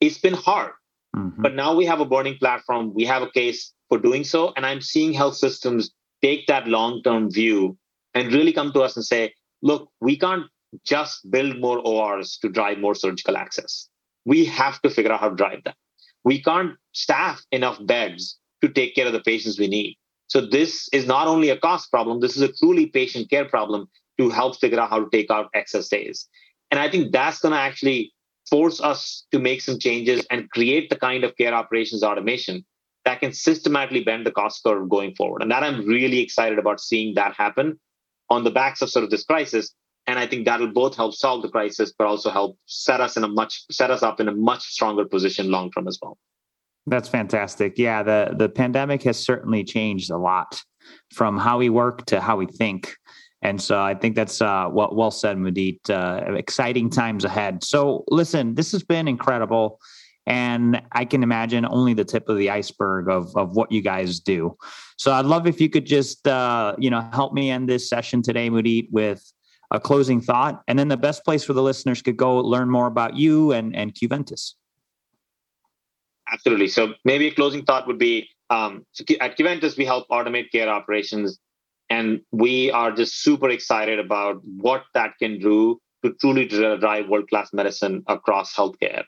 it's 0.01 0.19
been 0.19 0.35
hard. 0.35 0.73
Mm-hmm. 1.17 1.43
But 1.43 1.55
now 1.55 1.75
we 1.75 1.87
have 1.87 2.01
a 2.01 2.05
burning 2.05 2.37
platform, 2.39 2.93
we 2.95 3.05
have 3.05 3.23
a 3.23 3.31
case 3.31 3.73
for 3.91 3.99
doing 3.99 4.25
so. 4.25 4.55
And 4.57 4.65
I'm 4.65 4.81
seeing 4.81 5.13
health 5.13 5.37
systems 5.37 5.91
take 6.23 6.47
that 6.47 6.67
long 6.67 7.03
term 7.03 7.31
view 7.31 7.77
and 8.15 8.33
really 8.33 8.55
come 8.55 8.73
to 8.73 8.81
us 8.81 8.97
and 8.97 9.05
say, 9.05 9.35
look, 9.61 9.91
we 10.01 10.17
can't 10.17 10.47
just 10.87 11.31
build 11.31 11.61
more 11.61 11.79
ORs 11.87 12.39
to 12.41 12.49
drive 12.49 12.79
more 12.79 12.95
surgical 12.95 13.37
access. 13.37 13.89
We 14.25 14.47
have 14.47 14.81
to 14.83 14.91
figure 14.91 15.13
out 15.13 15.21
how 15.21 15.31
to 15.31 15.37
drive 15.37 15.65
that. 15.65 15.77
We 16.25 16.43
can't 16.43 16.77
staff 16.93 17.43
enough 17.51 17.79
beds 17.87 18.39
to 18.63 18.69
take 18.69 18.95
care 18.95 19.07
of 19.07 19.13
the 19.13 19.21
patients 19.21 19.59
we 19.59 19.69
need. 19.69 19.97
So 20.29 20.41
this 20.41 20.89
is 20.93 21.07
not 21.07 21.27
only 21.27 21.51
a 21.51 21.59
cost 21.59 21.91
problem, 21.91 22.21
this 22.21 22.37
is 22.37 22.43
a 22.43 22.53
truly 22.53 22.87
patient 22.87 23.29
care 23.31 23.47
problem 23.47 23.89
to 24.19 24.31
help 24.31 24.61
figure 24.61 24.79
out 24.79 24.91
how 24.91 25.01
to 25.01 25.11
take 25.11 25.31
out 25.31 25.51
excess 25.55 25.89
days. 25.89 26.29
And 26.71 26.79
I 26.79 26.89
think 26.89 27.11
that's 27.11 27.41
going 27.41 27.53
to 27.53 27.59
actually 27.59 28.13
force 28.49 28.81
us 28.81 29.25
to 29.33 29.39
make 29.39 29.61
some 29.61 29.79
changes 29.79 30.25
and 30.31 30.49
create 30.51 30.91
the 30.91 30.97
kind 30.97 31.25
of 31.25 31.37
care 31.37 31.55
operations 31.55 32.05
automation 32.05 32.65
that 33.05 33.21
can 33.21 33.33
systematically 33.33 34.05
bend 34.05 34.27
the 34.27 34.31
cost 34.31 34.63
curve 34.65 34.89
going 34.89 35.15
forward. 35.15 35.43
And 35.43 35.51
that 35.51 35.63
I'm 35.63 35.87
really 35.87 36.21
excited 36.21 36.59
about 36.59 36.81
seeing 36.81 37.15
that 37.15 37.35
happen 37.35 37.79
on 38.29 38.45
the 38.45 38.51
backs 38.51 38.83
of 38.83 38.91
sort 38.91 39.05
of 39.05 39.11
this 39.11 39.25
crisis. 39.25 39.75
And 40.07 40.19
I 40.19 40.27
think 40.27 40.45
that'll 40.45 40.73
both 40.73 40.97
help 40.97 41.15
solve 41.15 41.43
the 41.43 41.49
crisis, 41.49 41.93
but 41.97 42.07
also 42.07 42.31
help 42.31 42.59
set 42.67 43.01
us 43.01 43.17
in 43.17 43.25
a 43.25 43.29
much 43.29 43.65
set 43.71 43.91
us 43.91 44.03
up 44.03 44.21
in 44.21 44.29
a 44.29 44.35
much 44.35 44.63
stronger 44.63 45.05
position 45.05 45.51
long 45.51 45.71
term 45.71 45.87
as 45.87 45.99
well. 46.01 46.19
That's 46.87 47.09
fantastic. 47.09 47.79
Yeah, 47.79 48.03
the 48.03 48.35
the 48.37 48.49
pandemic 48.49 49.03
has 49.05 49.19
certainly 49.19 49.63
changed 49.63 50.11
a 50.11 50.17
lot 50.17 50.63
from 51.13 51.39
how 51.39 51.59
we 51.59 51.69
work 51.69 52.07
to 52.07 52.21
how 52.21 52.37
we 52.37 52.47
think. 52.47 52.97
And 53.43 53.61
so 53.61 53.81
I 53.81 53.95
think 53.95 54.17
that's 54.17 54.43
uh, 54.43 54.69
well, 54.71 54.91
well 54.93 55.11
said, 55.11 55.37
Mudit. 55.37 55.89
Uh, 55.89 56.35
exciting 56.35 56.91
times 56.91 57.25
ahead. 57.25 57.65
So 57.65 58.05
listen, 58.09 58.55
this 58.55 58.73
has 58.73 58.83
been 58.83 59.09
incredible. 59.09 59.79
And 60.27 60.81
I 60.93 61.05
can 61.05 61.23
imagine 61.23 61.67
only 61.67 61.95
the 61.95 62.05
tip 62.05 62.29
of 62.29 62.37
the 62.37 62.51
iceberg 62.51 63.09
of, 63.09 63.35
of 63.37 63.57
what 63.57 63.73
you 63.73 63.81
guys 63.81 64.21
do. 64.21 64.57
So 64.97 65.13
I'd 65.13 65.27
love 65.27 65.47
if 65.47 65.61
you 65.61 65.69
could 65.69 65.87
just, 65.87 66.29
uh, 66.29 66.75
you 66.79 66.91
know, 66.91 67.09
help 67.13 67.33
me 67.33 67.51
end 67.51 67.69
this 67.69 67.89
session 67.89 68.23
today, 68.23 68.51
Mudit, 68.51 68.89
with 68.91 69.33
a 69.71 69.81
closing 69.81 70.21
thought. 70.21 70.63
And 70.69 70.79
then 70.79 70.89
the 70.89 70.97
best 70.97 71.25
place 71.25 71.43
for 71.43 71.53
the 71.53 71.63
listeners 71.63 72.03
could 72.03 72.17
go 72.17 72.39
learn 72.39 72.71
more 72.71 72.87
about 72.87 73.17
you 73.17 73.53
and, 73.53 73.75
and 73.75 73.95
Qventus. 73.95 74.55
Absolutely. 76.31 76.69
So 76.69 76.95
maybe 77.05 77.27
a 77.27 77.35
closing 77.35 77.65
thought 77.65 77.87
would 77.87 77.99
be 77.99 78.29
um, 78.51 78.85
so 78.93 79.05
at 79.21 79.39
Qventus, 79.39 79.79
we 79.79 79.85
help 79.85 80.09
automate 80.09 80.51
care 80.51 80.69
operations. 80.69 81.39
And 81.89 82.21
we 82.31 82.71
are 82.71 82.93
just 82.93 83.23
super 83.23 83.49
excited 83.49 83.99
about 83.99 84.41
what 84.45 84.85
that 84.95 85.15
can 85.19 85.39
do 85.39 85.81
to 86.05 86.13
truly 86.21 86.47
drive 86.47 87.09
world 87.09 87.29
class 87.29 87.53
medicine 87.53 88.03
across 88.07 88.55
healthcare. 88.55 89.05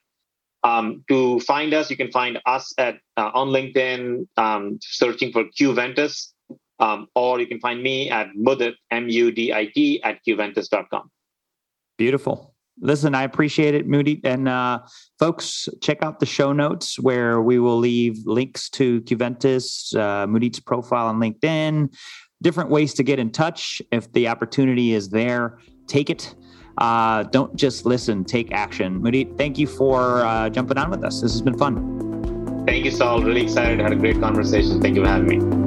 Um, 0.65 1.05
to 1.09 1.41
find 1.41 1.75
us, 1.75 1.91
you 1.91 1.97
can 1.97 2.11
find 2.13 2.39
us 2.47 2.73
at 2.79 2.99
uh, 3.17 3.31
on 3.35 3.49
LinkedIn, 3.49 4.27
um, 4.37 4.79
searching 4.81 5.33
for 5.33 5.45
Qventus, 5.59 6.29
um, 6.79 7.09
or 7.15 7.41
you 7.41 7.47
can 7.47 7.61
find 7.61 7.83
me 7.83 8.11
at 8.11 8.29
Mudit, 8.39 8.75
M-U-D-I-T, 8.91 10.03
at 10.03 10.19
qventus.com. 10.27 11.11
Beautiful. 11.99 12.55
Listen, 12.81 13.15
I 13.15 13.23
appreciate 13.23 13.75
it, 13.75 13.87
Moody. 13.87 14.21
And 14.25 14.49
uh, 14.49 14.81
folks, 15.19 15.69
check 15.81 16.03
out 16.03 16.21
the 16.21 16.27
show 16.27 16.53
notes 16.53 16.99
where 16.99 17.41
we 17.41 17.59
will 17.59 17.79
leave 17.79 18.19
links 18.25 18.69
to 18.71 19.03
Qventus, 19.03 19.95
uh, 19.95 20.27
Mudit's 20.27 20.59
profile 20.59 21.07
on 21.07 21.21
LinkedIn, 21.21 21.95
different 22.43 22.71
ways 22.71 22.95
to 22.95 23.03
get 23.03 23.19
in 23.19 23.31
touch. 23.31 23.83
If 23.93 24.13
the 24.13 24.29
opportunity 24.29 24.95
is 24.95 25.11
there, 25.11 25.59
take 25.87 26.11
it. 26.11 26.35
Uh, 26.79 27.25
don't 27.25 27.55
just 27.57 27.87
listen, 27.87 28.25
take 28.25 28.53
action. 28.53 29.01
Mudit, 29.01 29.37
thank 29.37 29.59
you 29.59 29.67
for 29.67 30.25
uh, 30.25 30.49
jumping 30.49 30.79
on 30.79 30.91
with 30.91 31.05
us. 31.05 31.21
This 31.21 31.33
has 31.33 31.43
been 31.43 31.59
fun. 31.59 32.65
Thank 32.67 32.85
you, 32.85 32.91
Saul. 32.91 33.23
Really 33.23 33.43
excited. 33.43 33.81
Had 33.81 33.93
a 33.93 33.97
great 33.97 34.21
conversation. 34.21 34.81
Thank 34.81 34.97
you 34.97 35.03
for 35.03 35.09
having 35.09 35.61
me. 35.61 35.62